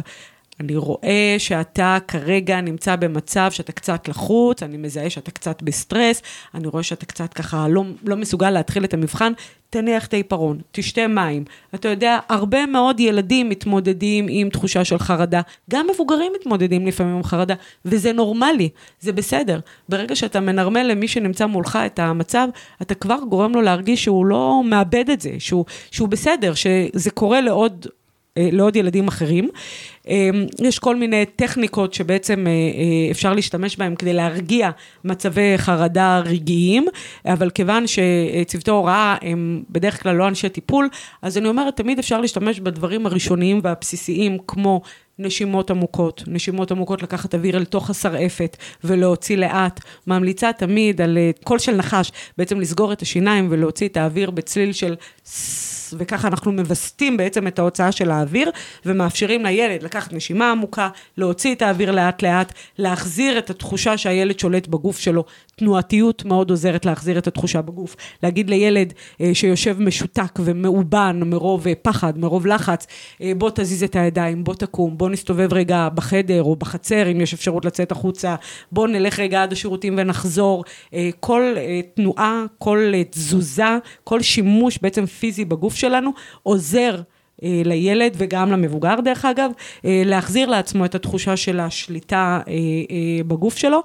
אני 0.60 0.76
רואה 0.76 1.36
שאתה 1.38 1.98
כרגע 2.08 2.62
נמצא 2.62 2.96
במצב 2.96 3.48
שאתה 3.52 3.72
קצת 3.72 4.08
לחוץ, 4.08 4.64
אני 4.64 4.78
מזהה 4.78 5.10
שאתה 5.10 5.32
קצת 5.32 5.62
בסטרס, 5.62 6.22
אני 6.54 6.68
רואה 6.68 6.84
שאתה 6.84 7.06
קצת 7.06 7.34
ככה 7.34 7.68
לא, 7.68 7.84
לא 8.04 8.16
מסוגל 8.16 8.50
להתחיל 8.50 8.84
את 8.84 8.94
המבחן, 8.94 9.34
תניח 9.70 10.06
את 10.06 10.14
העיפרון, 10.14 10.60
תשתה 10.72 11.08
מים. 11.08 11.46
אתה 11.76 11.88
יודע, 11.88 12.20
הרבה 12.30 12.66
מאוד 12.66 13.00
ילדים 13.00 13.50
מתמודדים 13.50 14.26
עם 14.30 14.50
תחושה 14.50 14.86
של 14.86 14.98
חרדה, 14.98 15.42
גם 15.70 15.88
מבוגרים 15.94 16.32
מתמודדים 16.40 16.88
לפעמים 16.88 17.16
עם 17.16 17.24
חרדה, 17.24 17.56
וזה 17.86 18.14
נורמלי, 18.14 18.70
זה 19.00 19.14
בסדר. 19.14 19.60
ברגע 19.90 20.16
שאתה 20.16 20.40
מנרמל 20.40 20.84
למי 20.84 21.08
שנמצא 21.08 21.46
מולך 21.46 21.80
את 21.86 22.00
המצב, 22.00 22.48
אתה 22.82 22.96
כבר 22.96 23.18
גורם 23.30 23.54
לו 23.54 23.62
להרגיש 23.62 24.04
שהוא 24.04 24.26
לא 24.26 24.62
מאבד 24.66 25.10
את 25.10 25.22
זה, 25.22 25.32
שהוא, 25.40 25.66
שהוא 25.92 26.08
בסדר, 26.08 26.54
שזה 26.54 27.12
קורה 27.12 27.42
לעוד... 27.42 27.88
לעוד 28.38 28.76
ילדים 28.76 29.08
אחרים. 29.08 29.50
יש 30.62 30.80
כל 30.80 30.96
מיני 30.96 31.26
טכניקות 31.36 31.94
שבעצם 31.94 32.46
אפשר 33.12 33.34
להשתמש 33.34 33.78
בהן 33.78 33.96
כדי 33.96 34.14
להרגיע 34.14 34.70
מצבי 35.04 35.58
חרדה 35.58 36.22
רגעיים, 36.26 36.86
אבל 37.26 37.50
כיוון 37.50 37.86
שצוותי 37.88 38.72
הוראה 38.72 39.16
הם 39.22 39.64
בדרך 39.70 40.04
כלל 40.04 40.16
לא 40.16 40.28
אנשי 40.28 40.50
טיפול, 40.50 40.90
אז 41.22 41.38
אני 41.38 41.48
אומרת, 41.48 41.78
תמיד 41.78 42.00
אפשר 42.00 42.22
להשתמש 42.22 42.60
בדברים 42.60 43.06
הראשוניים 43.06 43.60
והבסיסיים, 43.64 44.38
כמו 44.48 44.82
נשימות 45.20 45.72
עמוקות, 45.72 46.24
נשימות 46.28 46.72
עמוקות 46.72 47.04
לקחת 47.04 47.36
אוויר 47.36 47.58
אל 47.58 47.66
תוך 47.66 47.90
השרעפת 47.90 48.58
ולהוציא 48.84 49.38
לאט. 49.38 49.80
ממליצה 50.08 50.54
תמיד 50.54 51.02
על 51.02 51.18
קול 51.44 51.60
של 51.60 51.76
נחש, 51.76 52.12
בעצם 52.38 52.60
לסגור 52.60 52.94
את 52.94 53.02
השיניים 53.02 53.48
ולהוציא 53.50 53.88
את 53.88 53.98
האוויר 53.98 54.32
בצליל 54.32 54.74
של 54.74 54.96
וככה 55.98 56.28
אנחנו 56.28 56.52
מווסתים 56.52 57.18
בעצם 57.18 57.48
את 57.48 57.60
ההוצאה 57.60 57.92
של 57.92 58.12
האוויר, 58.12 58.52
ומאפשרים 58.86 59.46
לילד 59.46 59.84
לקחת 59.84 60.14
נשימה 60.14 60.52
עמוקה, 60.52 60.90
להוציא 61.18 61.56
את 61.56 61.62
האוויר 61.62 61.92
לאט 61.92 62.22
לאט, 62.22 62.54
להחזיר 62.78 63.38
את 63.38 63.50
התחושה 63.50 63.98
שהילד 63.98 64.40
שולט 64.40 64.68
בגוף 64.68 65.00
שלו. 65.00 65.26
תנועתיות 65.58 66.26
מאוד 66.26 66.50
עוזרת 66.50 66.86
להחזיר 66.86 67.18
את 67.18 67.28
התחושה 67.28 67.62
בגוף. 67.62 67.96
להגיד 68.24 68.50
לילד 68.50 68.94
אה, 69.22 69.30
שיושב 69.34 69.82
משותק 69.82 70.40
ומאובן 70.40 71.20
מרוב 71.26 71.68
אה, 71.68 71.74
פחד, 71.82 72.18
מרוב 72.18 72.48
לחץ, 72.48 72.88
אה, 73.22 73.32
בוא 73.38 73.50
תזיז 73.56 73.84
את 73.84 73.96
הידיים, 73.96 74.44
בוא 74.44 74.54
תקום, 74.54 74.98
בוא 74.98 75.10
נסתובב 75.10 75.54
רגע 75.54 75.90
בחדר 75.94 76.44
או 76.44 76.56
בחצר, 76.56 77.12
אם 77.12 77.22
יש 77.22 77.34
אפשרות 77.34 77.66
לצאת 77.66 77.92
החוצה, 77.92 78.36
בוא 78.72 78.88
נלך 78.88 79.20
רגע 79.20 79.44
עד 79.44 79.52
השירותים 79.52 79.96
ונחזור. 79.98 80.64
אה, 80.94 81.10
כל 81.20 81.54
אה, 81.58 81.80
תנועה, 81.94 82.44
כל 82.58 82.92
אה, 82.94 83.04
תזוזה, 83.04 83.78
כל 84.04 84.22
שימוש 84.22 84.80
בעצם 84.82 85.06
פיזי 85.06 85.46
בגוף 85.46 85.76
שלנו 85.76 86.12
עוזר 86.44 87.02
אה, 87.44 87.62
לילד 87.66 88.14
וגם 88.18 88.52
למבוגר 88.52 88.96
דרך 89.04 89.26
אגב, 89.26 89.52
אה, 89.86 90.02
להחזיר 90.06 90.50
לעצמו 90.50 90.86
את 90.86 90.96
התחושה 90.96 91.38
של 91.38 91.60
השליטה 91.60 92.40
אה, 92.48 93.24
בגוף 93.24 93.58
שלו. 93.58 93.84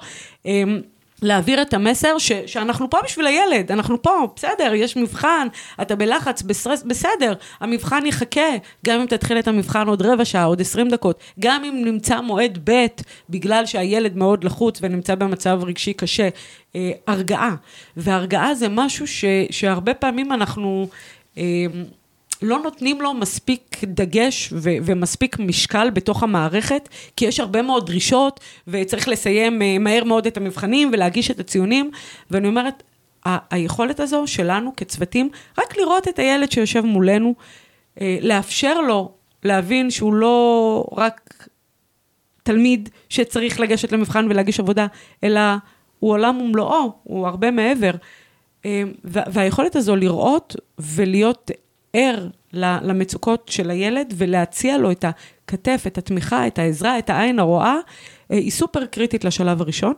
להעביר 1.22 1.62
את 1.62 1.74
המסר 1.74 2.18
ש, 2.18 2.32
שאנחנו 2.32 2.90
פה 2.90 2.98
בשביל 3.04 3.26
הילד, 3.26 3.72
אנחנו 3.72 4.02
פה, 4.02 4.28
בסדר, 4.37 4.74
יש 4.74 4.96
מבחן, 4.96 5.48
אתה 5.82 5.96
בלחץ, 5.96 6.42
בסטרס, 6.42 6.82
בסדר, 6.82 7.32
המבחן 7.61 8.06
יחכה, 8.06 8.50
גם 8.87 9.00
אם 9.00 9.06
תתחיל 9.06 9.38
את 9.38 9.48
המבחן 9.48 9.88
עוד 9.88 10.02
רבע 10.02 10.24
שעה, 10.24 10.44
עוד 10.44 10.61
עשרים 10.61 10.88
דקות, 10.88 11.20
גם 11.40 11.64
אם 11.64 11.82
נמצא 11.85 12.20
מועד 12.20 12.58
ב' 12.64 12.87
בגלל 13.30 13.66
שהילד 13.66 14.16
מאוד 14.16 14.44
לחוץ 14.44 14.78
ונמצא 14.82 15.14
במצב 15.14 15.61
רגשי 15.62 15.92
קשה, 15.92 16.28
אה, 16.76 16.90
הרגעה. 17.06 17.54
והרגעה 17.96 18.54
זה 18.54 18.68
משהו 18.68 19.06
ש, 19.06 19.24
שהרבה 19.50 19.94
פעמים 19.94 20.32
אנחנו... 20.32 20.88
אה, 21.38 21.66
לא 22.42 22.59
נותנים 22.59 23.00
לו 23.00 23.14
מספיק 23.14 23.76
דגש 23.85 24.52
ו- 24.52 24.76
ומספיק 24.85 25.38
משקל 25.38 25.90
בתוך 25.90 26.22
המערכת, 26.22 26.88
כי 27.16 27.24
יש 27.24 27.40
הרבה 27.40 27.62
מאוד 27.62 27.87
דרישות, 27.87 28.40
וצריך 28.68 29.09
לסיים 29.09 29.62
uh, 29.62 29.78
מהר 29.78 30.05
מאוד 30.05 30.26
את 30.26 30.37
המבחנים 30.37 30.90
ולהגיש 30.92 31.31
את 31.31 31.40
הציונים, 31.40 31.90
ואני 32.31 32.48
אומרת, 32.48 32.83
ה- 33.26 33.55
היכולת 33.55 34.00
הזו 34.00 34.26
שלנו 34.26 34.72
כצוותים, 34.76 35.31
רק 35.59 35.76
לראות 35.78 36.09
את 36.09 36.18
הילד 36.18 36.52
שיושב 36.52 36.81
מולנו, 36.81 37.35
uh, 37.35 38.00
לאפשר 38.20 38.81
לו 38.81 39.12
להבין 39.44 39.90
שהוא 39.90 40.14
לא 40.14 40.87
רק 40.96 41.48
תלמיד 42.42 42.88
שצריך 43.09 43.61
לגשת 43.61 43.92
למבחן 43.92 44.26
ולהגיש 44.31 44.61
עבודה, 44.61 44.87
אלא 45.24 45.40
הוא 45.98 46.11
עולם 46.11 46.40
ומלואו, 46.40 46.92
הוא 47.02 47.26
הרבה 47.26 47.50
מעבר. 47.50 47.90
Uh, 48.62 48.66
והיכולת 49.05 49.76
הזו 49.76 49.96
לראות 49.96 50.57
ולהיות 50.78 51.50
ער 51.92 52.28
למצוקות 52.52 53.48
של 53.50 53.70
הילד 53.70 54.14
ולהציע 54.16 54.78
לו 54.78 54.90
את 54.90 55.05
הכתף, 55.05 55.85
את 55.87 55.98
התמיכה, 55.98 56.46
את 56.46 56.59
העזרה, 56.59 56.98
את 56.98 57.11
העין 57.11 57.38
הרואה, 57.38 57.76
היא 58.28 58.50
סופר 58.50 58.87
קריטית 58.87 59.24
לשלב 59.24 59.61
הראשון. 59.61 59.94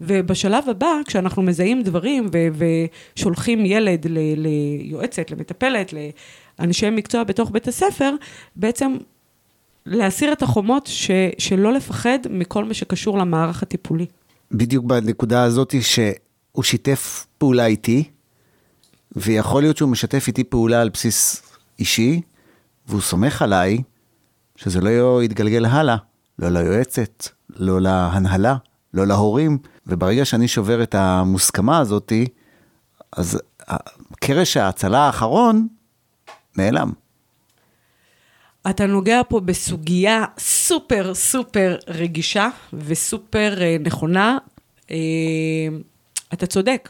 ובשלב 0.00 0.68
הבא, 0.68 0.92
כשאנחנו 1.06 1.42
מזהים 1.42 1.82
דברים 1.82 2.26
ו- 2.32 2.66
ושולחים 3.16 3.66
ילד 3.66 4.06
ל- 4.06 4.18
ליועצת, 4.36 5.30
למטפלת, 5.30 5.94
לאנשי 6.58 6.90
מקצוע 6.90 7.24
בתוך 7.24 7.50
בית 7.50 7.68
הספר, 7.68 8.14
בעצם 8.56 8.96
להסיר 9.86 10.32
את 10.32 10.42
החומות 10.42 10.86
ש- 10.86 11.10
שלא 11.38 11.72
לפחד 11.72 12.18
מכל 12.30 12.64
מה 12.64 12.74
שקשור 12.74 13.18
למערך 13.18 13.62
הטיפולי. 13.62 14.06
בדיוק 14.52 14.84
בנקודה 14.84 15.42
הזאת 15.42 15.74
שהוא 15.80 16.64
שיתף 16.64 17.26
פעולה 17.38 17.66
איתי, 17.66 18.04
ויכול 19.16 19.62
להיות 19.62 19.76
שהוא 19.76 19.88
משתף 19.88 20.24
איתי 20.26 20.44
פעולה 20.44 20.80
על 20.80 20.88
בסיס 20.88 21.42
אישי, 21.78 22.20
והוא 22.86 23.00
סומך 23.00 23.42
עליי 23.42 23.78
שזה 24.56 24.80
לא 24.80 25.22
יתגלגל 25.22 25.66
הלאה, 25.66 25.96
לא 26.38 26.48
ליועצת, 26.48 27.28
לא 27.50 27.80
להנהלה, 27.80 28.56
לא 28.94 29.06
להורים, 29.06 29.58
וברגע 29.86 30.24
שאני 30.24 30.48
שובר 30.48 30.82
את 30.82 30.94
המוסכמה 30.94 31.78
הזאתי, 31.78 32.26
אז 33.12 33.40
קרש 34.20 34.56
ההצלה 34.56 34.98
האחרון 34.98 35.68
נעלם. 36.56 36.92
אתה 38.70 38.86
נוגע 38.86 39.20
פה 39.28 39.40
בסוגיה 39.40 40.24
סופר 40.38 41.14
סופר 41.14 41.76
רגישה 41.88 42.48
וסופר 42.72 43.54
נכונה. 43.80 44.38
אתה 46.32 46.46
צודק. 46.46 46.88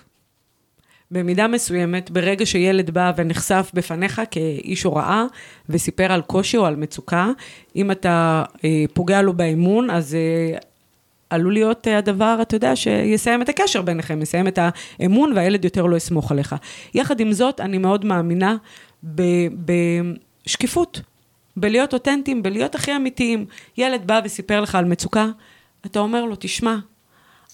במידה 1.11 1.49
מסוימת, 1.49 2.11
ברגע 2.11 2.47
שילד 2.47 2.91
בא 2.91 3.13
ונחשף 3.17 3.71
בפניך 3.75 4.23
כאיש 4.31 4.83
הוראה 4.83 5.25
וסיפר 5.69 6.13
על 6.13 6.23
קושי 6.23 6.57
או 6.57 6.67
על 6.67 6.77
מצוקה, 6.77 7.31
אם 7.77 7.91
אתה 7.91 8.45
אה, 8.65 8.85
פוגע 8.93 9.23
לו 9.23 9.33
באמון, 9.33 9.91
אז 9.91 10.15
אה, 10.15 10.59
עלול 11.31 11.53
להיות 11.53 11.89
אה, 11.89 11.99
הדבר, 11.99 12.39
אתה 12.43 12.57
יודע, 12.57 12.77
שיסיים 12.77 13.43
את 13.43 13.49
הקשר 13.49 13.83
ביניכם, 13.83 14.23
יסיים 14.23 14.49
את 14.49 14.59
האמון 14.99 15.33
והילד 15.37 15.65
יותר 15.65 15.87
לא 15.87 15.97
יסמוך 15.97 16.33
עליך. 16.33 16.55
יחד 16.95 17.21
עם 17.21 17.33
זאת, 17.33 17.61
אני 17.61 17.79
מאוד 17.79 18.05
מאמינה 18.05 18.57
בשקיפות, 20.47 21.01
בלהיות 21.57 21.95
אותנטיים, 21.95 22.43
בלהיות 22.43 22.75
הכי 22.75 22.97
אמיתיים. 22.97 23.47
ילד 23.79 24.07
בא 24.07 24.21
וסיפר 24.25 24.61
לך 24.61 24.75
על 24.75 24.85
מצוקה, 24.85 25.27
אתה 25.87 25.99
אומר 25.99 26.25
לו, 26.25 26.37
תשמע, 26.39 26.77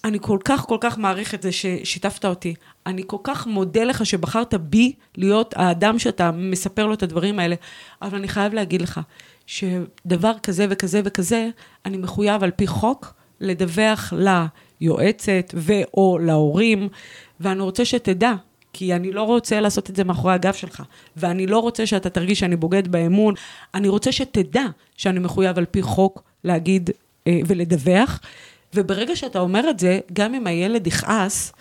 אני 0.04 0.18
כל 0.20 0.38
כך 0.44 0.60
כל 0.60 0.78
כך 0.80 0.98
מעריך 0.98 1.34
את 1.34 1.42
זה 1.42 1.52
ששיתפת 1.52 2.24
אותי. 2.24 2.54
אני 2.86 3.02
כל 3.06 3.16
כך 3.22 3.46
מודה 3.46 3.84
לך 3.84 4.06
שבחרת 4.06 4.54
בי 4.54 4.92
להיות 5.16 5.54
האדם 5.56 5.98
שאתה 5.98 6.30
מספר 6.30 6.86
לו 6.86 6.94
את 6.94 7.02
הדברים 7.02 7.38
האלה, 7.38 7.54
אבל 8.02 8.18
אני 8.18 8.28
חייב 8.28 8.54
להגיד 8.54 8.82
לך 8.82 9.00
שדבר 9.46 10.32
כזה 10.42 10.66
וכזה 10.70 11.00
וכזה, 11.04 11.48
אני 11.86 11.96
מחויב 11.96 12.44
על 12.44 12.50
פי 12.50 12.66
חוק 12.66 13.14
לדווח 13.40 14.12
ליועצת 14.80 15.54
ו/או 15.54 16.18
להורים, 16.18 16.88
ואני 17.40 17.60
רוצה 17.60 17.84
שתדע, 17.84 18.32
כי 18.72 18.94
אני 18.94 19.12
לא 19.12 19.22
רוצה 19.22 19.60
לעשות 19.60 19.90
את 19.90 19.96
זה 19.96 20.04
מאחורי 20.04 20.34
הגב 20.34 20.52
שלך, 20.52 20.82
ואני 21.16 21.46
לא 21.46 21.58
רוצה 21.58 21.86
שאתה 21.86 22.10
תרגיש 22.10 22.40
שאני 22.40 22.56
בוגד 22.56 22.88
באמון, 22.88 23.34
אני 23.74 23.88
רוצה 23.88 24.12
שתדע 24.12 24.64
שאני 24.96 25.18
מחויב 25.18 25.58
על 25.58 25.64
פי 25.64 25.82
חוק 25.82 26.22
להגיד 26.44 26.90
אה, 27.26 27.40
ולדווח, 27.46 28.20
וברגע 28.74 29.16
שאתה 29.16 29.40
אומר 29.40 29.70
את 29.70 29.78
זה, 29.78 30.00
גם 30.12 30.34
אם 30.34 30.46
הילד 30.46 30.86
יכעס, 30.86 31.52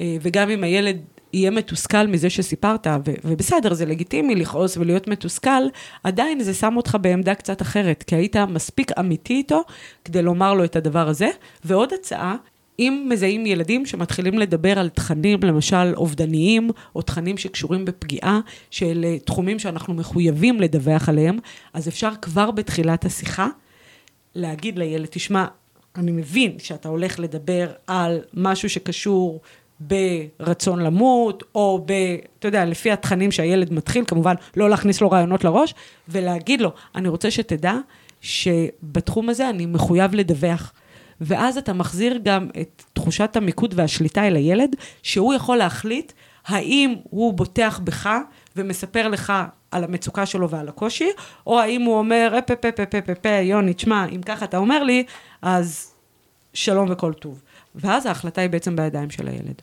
אה, 0.00 0.16
וגם 0.22 0.50
אם 0.50 0.64
הילד 0.64 0.96
יהיה 1.32 1.50
מתוסכל 1.50 2.06
מזה 2.06 2.30
שסיפרת, 2.30 2.86
ו- 2.86 3.12
ובסדר, 3.24 3.74
זה 3.74 3.86
לגיטימי 3.86 4.34
לכעוס 4.34 4.76
ולהיות 4.76 5.08
מתוסכל, 5.08 5.62
עדיין 6.04 6.40
זה 6.42 6.54
שם 6.54 6.76
אותך 6.76 6.96
בעמדה 7.00 7.34
קצת 7.34 7.62
אחרת, 7.62 8.02
כי 8.02 8.16
היית 8.16 8.36
מספיק 8.36 8.98
אמיתי 8.98 9.34
איתו 9.34 9.64
כדי 10.04 10.22
לומר 10.22 10.54
לו 10.54 10.64
את 10.64 10.76
הדבר 10.76 11.08
הזה. 11.08 11.28
ועוד 11.64 11.92
הצעה, 11.92 12.36
אם 12.78 13.06
מזהים 13.08 13.46
ילדים 13.46 13.86
שמתחילים 13.86 14.38
לדבר 14.38 14.78
על 14.78 14.88
תכנים, 14.88 15.40
למשל 15.42 15.94
אובדניים, 15.96 16.70
או 16.94 17.02
תכנים 17.02 17.38
שקשורים 17.38 17.84
בפגיעה, 17.84 18.40
של 18.70 19.04
אה, 19.04 19.18
תחומים 19.18 19.58
שאנחנו 19.58 19.94
מחויבים 19.94 20.60
לדווח 20.60 21.08
עליהם, 21.08 21.38
אז 21.72 21.88
אפשר 21.88 22.10
כבר 22.22 22.50
בתחילת 22.50 23.04
השיחה 23.04 23.48
להגיד 24.34 24.78
לילד, 24.78 25.06
תשמע, 25.10 25.46
אני 25.98 26.12
מבין 26.12 26.58
שאתה 26.58 26.88
הולך 26.88 27.18
לדבר 27.18 27.68
על 27.86 28.20
משהו 28.34 28.70
שקשור 28.70 29.40
ברצון 29.80 30.80
למות, 30.80 31.42
או 31.54 31.84
ב... 31.86 31.92
אתה 32.38 32.48
יודע, 32.48 32.64
לפי 32.64 32.90
התכנים 32.90 33.32
שהילד 33.32 33.72
מתחיל, 33.72 34.04
כמובן, 34.06 34.34
לא 34.56 34.70
להכניס 34.70 35.00
לו 35.00 35.10
רעיונות 35.10 35.44
לראש, 35.44 35.74
ולהגיד 36.08 36.60
לו, 36.60 36.72
אני 36.94 37.08
רוצה 37.08 37.30
שתדע 37.30 37.74
שבתחום 38.20 39.28
הזה 39.28 39.50
אני 39.50 39.66
מחויב 39.66 40.14
לדווח. 40.14 40.72
ואז 41.20 41.58
אתה 41.58 41.72
מחזיר 41.72 42.18
גם 42.22 42.48
את 42.60 42.84
תחושת 42.92 43.36
המיקוד 43.36 43.74
והשליטה 43.76 44.26
אל 44.26 44.36
הילד, 44.36 44.76
שהוא 45.02 45.34
יכול 45.34 45.56
להחליט 45.56 46.12
האם 46.46 46.94
הוא 47.10 47.34
בוטח 47.34 47.80
בך 47.84 48.08
ומספר 48.56 49.08
לך 49.08 49.32
על 49.70 49.84
המצוקה 49.84 50.26
שלו 50.26 50.50
ועל 50.50 50.68
הקושי, 50.68 51.10
או 51.46 51.60
האם 51.60 51.82
הוא 51.82 51.98
אומר, 51.98 52.38
פה 52.46 52.56
פה 52.56 52.72
פה 52.72 52.86
פה 52.86 53.00
פה 53.00 53.14
פה, 53.14 53.28
יוני, 53.28 53.74
תשמע, 53.74 54.06
אם 54.14 54.22
ככה 54.22 54.44
אתה 54.44 54.56
אומר 54.56 54.82
לי, 54.82 55.04
אז 55.42 55.87
שלום 56.58 56.88
וכל 56.90 57.12
טוב. 57.12 57.42
ואז 57.74 58.06
ההחלטה 58.06 58.40
היא 58.40 58.50
בעצם 58.50 58.76
בידיים 58.76 59.10
של 59.10 59.28
הילד. 59.28 59.62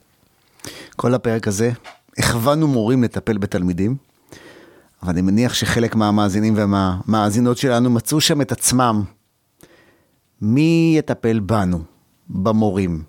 כל 0.95 1.13
הפרק 1.13 1.47
הזה, 1.47 1.71
הכוונו 2.17 2.67
מורים 2.67 3.03
לטפל 3.03 3.37
בתלמידים, 3.37 3.95
אבל 5.03 5.11
אני 5.11 5.21
מניח 5.21 5.53
שחלק 5.53 5.95
מהמאזינים 5.95 6.55
והמאזינות 6.57 7.57
שלנו 7.57 7.89
מצאו 7.89 8.21
שם 8.21 8.41
את 8.41 8.51
עצמם. 8.51 9.03
מי 10.41 10.95
יטפל 10.97 11.39
בנו, 11.39 11.79
במורים? 12.29 13.03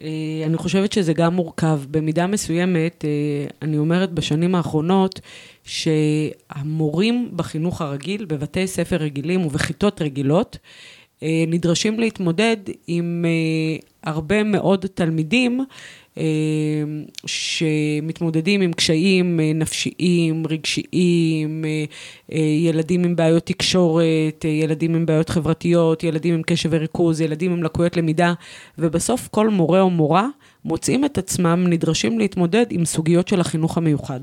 אה, 0.00 0.08
אני 0.46 0.56
חושבת 0.56 0.92
שזה 0.92 1.12
גם 1.12 1.34
מורכב. 1.34 1.80
במידה 1.90 2.26
מסוימת, 2.26 3.04
אה, 3.04 3.46
אני 3.62 3.78
אומרת 3.78 4.12
בשנים 4.12 4.54
האחרונות, 4.54 5.20
שהמורים 5.64 7.30
בחינוך 7.36 7.80
הרגיל, 7.80 8.24
בבתי 8.24 8.66
ספר 8.66 8.96
רגילים 8.96 9.46
ובכיתות 9.46 10.02
רגילות, 10.02 10.58
נדרשים 11.46 12.00
להתמודד 12.00 12.56
עם 12.86 13.24
הרבה 14.02 14.42
מאוד 14.42 14.86
תלמידים 14.94 15.60
אה, 16.18 16.24
שמתמודדים 17.26 18.60
עם 18.60 18.72
קשיים 18.72 19.40
אה, 19.40 19.52
נפשיים, 19.54 20.46
רגשיים, 20.46 21.64
אה, 22.32 22.38
ילדים 22.38 23.04
עם 23.04 23.16
בעיות 23.16 23.46
תקשורת, 23.46 24.44
ילדים 24.44 24.94
עם 24.94 25.06
בעיות 25.06 25.28
חברתיות, 25.28 26.04
ילדים 26.04 26.34
עם 26.34 26.42
קשב 26.42 26.68
וריכוז, 26.72 27.20
ילדים 27.20 27.52
עם 27.52 27.62
לקויות 27.62 27.96
למידה, 27.96 28.32
ובסוף 28.78 29.28
כל 29.28 29.48
מורה 29.48 29.80
או 29.80 29.90
מורה 29.90 30.28
מוצאים 30.64 31.04
את 31.04 31.18
עצמם 31.18 31.64
נדרשים 31.68 32.18
להתמודד 32.18 32.66
עם 32.70 32.84
סוגיות 32.84 33.28
של 33.28 33.40
החינוך 33.40 33.78
המיוחד. 33.78 34.20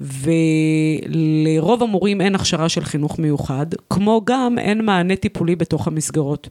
ולרוב 0.00 1.82
המורים 1.82 2.20
אין 2.20 2.34
הכשרה 2.34 2.68
של 2.68 2.84
חינוך 2.84 3.18
מיוחד, 3.18 3.66
כמו 3.90 4.20
גם 4.24 4.58
אין 4.58 4.84
מענה 4.84 5.16
טיפולי 5.16 5.56
בתוך 5.56 5.86
המסגרות. 5.86 6.48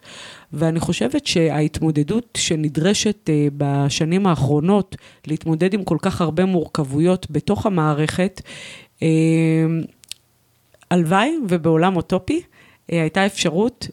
ואני 0.54 0.80
חושבת 0.80 1.28
שההתמודדות 1.28 2.38
שנדרשת 2.38 3.30
אה, 3.30 3.48
בשנים 3.58 4.28
האחרונות 4.28 4.96
להתמודד 5.28 5.74
עם 5.74 5.84
כל 5.84 5.98
כך 6.02 6.22
הרבה 6.22 6.46
מורכבויות 6.46 7.28
בתוך 7.32 7.65
המערכת, 7.65 8.41
אה, 9.04 9.08
הלוואי 10.91 11.32
ובעולם 11.50 11.96
אוטופי 11.96 12.41
אה, 12.91 13.02
הייתה 13.02 13.26
אפשרות 13.26 13.88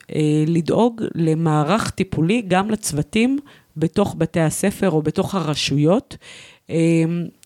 לדאוג 0.46 1.03
למערך 1.14 1.90
טיפולי 1.90 2.42
גם 2.48 2.70
לצוותים 2.70 3.38
בתוך 3.76 4.14
בתי 4.18 4.40
הספר 4.40 4.90
או 4.90 5.02
בתוך 5.02 5.34
הרשויות. 5.34 6.16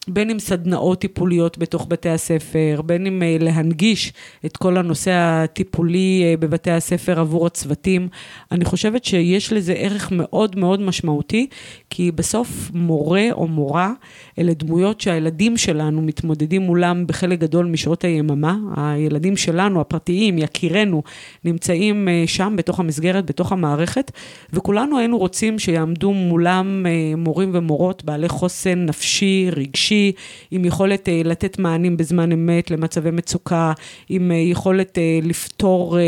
בין 0.09 0.31
אם 0.31 0.39
סדנאות 0.39 1.01
טיפוליות 1.01 1.59
בתוך 1.59 1.87
בתי 1.89 2.09
הספר, 2.09 2.81
בין 2.87 3.07
אם 3.07 3.23
אה, 3.23 3.37
להנגיש 3.41 4.13
את 4.47 4.57
כל 4.57 4.77
הנושא 4.77 5.11
הטיפולי 5.15 6.23
אה, 6.25 6.37
בבתי 6.37 6.71
הספר 6.71 7.21
עבור 7.21 7.47
הצוותים. 7.47 8.09
אני 8.53 8.65
חושבת 8.65 9.05
שיש 9.05 9.53
לזה 9.53 9.73
ערך 9.73 10.09
מאוד 10.13 10.59
מאוד 10.59 10.81
משמעותי, 10.81 11.47
כי 11.91 12.11
בסוף 12.11 12.71
מורה 12.75 13.29
או 13.33 13.49
מורה 13.49 13.93
אלה 14.39 14.55
דמויות 14.55 15.01
שהילדים 15.01 15.57
שלנו 15.57 16.03
מתמודדים 16.03 16.63
מולם 16.63 17.07
בחלק 17.07 17.39
גדול 17.39 17.67
משעות 17.67 18.05
היממה. 18.05 18.57
הילדים 18.77 19.37
שלנו, 19.37 19.81
הפרטיים, 19.81 20.39
יקירנו, 20.39 21.03
נמצאים 21.45 22.09
אה, 22.09 22.25
שם 22.27 22.55
בתוך 22.57 22.81
המסגרת, 22.81 23.27
בתוך 23.27 23.53
המערכת, 23.53 24.13
וכולנו 24.53 24.99
היינו 24.99 25.19
רוצים 25.19 25.59
שיעמדו 25.59 26.13
מולם 26.13 26.87
מורים 27.17 27.51
ומורות 27.55 28.05
בעלי 28.05 28.29
חוסן 28.29 28.87
נפשי, 28.87 29.49
רגשי. 29.57 29.98
אישי, 29.99 30.13
עם 30.51 30.65
יכולת 30.65 31.09
אה, 31.09 31.21
לתת 31.25 31.59
מענים 31.59 31.97
בזמן 31.97 32.33
אמת 32.33 32.71
למצבי 32.71 33.11
מצוקה, 33.11 33.73
עם 34.09 34.33
אה, 34.33 34.37
יכולת 34.37 34.99
אה, 34.99 35.19
לפתור 35.23 35.99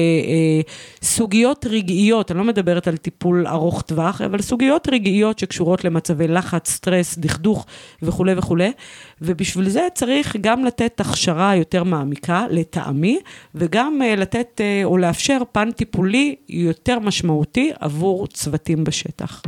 סוגיות 1.03 1.67
רגעיות, 1.71 2.31
אני 2.31 2.39
לא 2.39 2.45
מדברת 2.45 2.89
על 2.89 2.97
טיפול 2.97 3.47
ארוך 3.47 3.83
טווח, 3.83 4.21
אבל 4.21 4.43
סוגיות 4.43 4.89
רגעיות 4.89 5.39
שקשורות 5.39 5.85
למצבי 5.85 6.29
לחץ, 6.29 6.71
סטרס, 6.71 7.19
דכדוך 7.19 7.67
וכולי 8.03 8.35
וכולי, 8.37 8.73
ובשביל 9.21 9.69
זה 9.69 9.89
צריך 9.95 10.37
גם 10.41 10.65
לתת 10.65 11.01
הכשרה 11.01 11.57
יותר 11.57 11.85
מעמיקה, 11.85 12.47
לטעמי, 12.51 13.19
וגם 13.55 14.01
לתת 14.17 14.61
או 14.85 14.99
לאפשר 14.99 15.39
פן 15.53 15.71
טיפולי 15.71 16.37
יותר 16.49 16.99
משמעותי 16.99 17.71
עבור 17.81 18.27
צוותים 18.27 18.85
בשטח. 18.85 19.43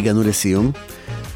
הגענו 0.00 0.22
לסיום. 0.22 0.72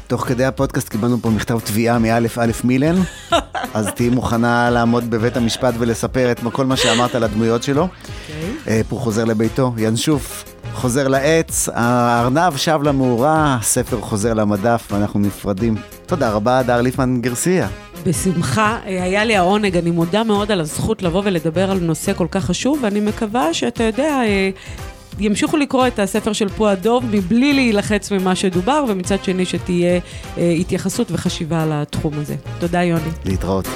תוך 0.07 0.27
כדי 0.27 0.45
הפודקאסט 0.45 0.89
קיבלנו 0.89 1.17
פה 1.21 1.29
מכתב 1.29 1.59
תביעה 1.59 1.99
מאלף 1.99 2.39
אלף 2.39 2.63
מילן, 2.63 2.95
אז 3.73 3.87
תהיי 3.95 4.09
מוכנה 4.09 4.69
לעמוד 4.69 5.09
בבית 5.09 5.37
המשפט 5.37 5.73
ולספר 5.79 6.31
את 6.31 6.39
כל 6.51 6.65
מה 6.65 6.77
שאמרת 6.77 7.15
על 7.15 7.23
הדמויות 7.23 7.63
שלו. 7.63 7.83
Okay. 7.83 8.29
אוקיי. 8.31 8.75
אה, 8.75 8.81
הוא 8.89 8.99
חוזר 8.99 9.23
לביתו, 9.23 9.73
ינשוף 9.77 10.43
חוזר 10.73 11.07
לעץ, 11.07 11.69
הארנב 11.73 12.57
שב 12.57 12.79
למאורה, 12.83 13.57
הספר 13.59 14.01
חוזר 14.01 14.33
למדף 14.33 14.87
ואנחנו 14.91 15.19
נפרדים. 15.19 15.75
תודה 16.05 16.31
רבה, 16.31 16.63
דר 16.63 16.81
ליפמן 16.81 17.21
גרסיה. 17.21 17.67
בשמחה, 18.05 18.77
אה, 18.85 19.03
היה 19.03 19.25
לי 19.25 19.35
העונג, 19.35 19.77
אני 19.77 19.91
מודה 19.91 20.23
מאוד 20.23 20.51
על 20.51 20.61
הזכות 20.61 21.03
לבוא 21.03 21.21
ולדבר 21.25 21.71
על 21.71 21.79
נושא 21.79 22.13
כל 22.13 22.27
כך 22.31 22.45
חשוב, 22.45 22.79
ואני 22.81 22.99
מקווה 22.99 23.53
שאתה 23.53 23.83
יודע, 23.83 24.21
אה, 24.23 24.49
ימשיכו 25.19 25.57
לקרוא 25.57 25.87
את 25.87 25.99
הספר 25.99 26.33
של 26.33 26.49
פועה 26.49 26.75
דוב 26.75 27.03
מבלי 27.11 27.53
להילחץ 27.53 28.11
ממה 28.11 28.35
שדובר, 28.35 28.85
ומצד 28.87 29.23
שני 29.23 29.45
שתהיה 29.45 29.99
אה, 30.37 30.51
התייחסות 30.51 31.07
וחשיבה 31.11 31.63
על 31.63 31.69
התחום 31.73 32.13
הזה. 32.13 32.35
תודה, 32.59 32.83
יוני. 32.83 33.09
להתראות. 33.25 33.67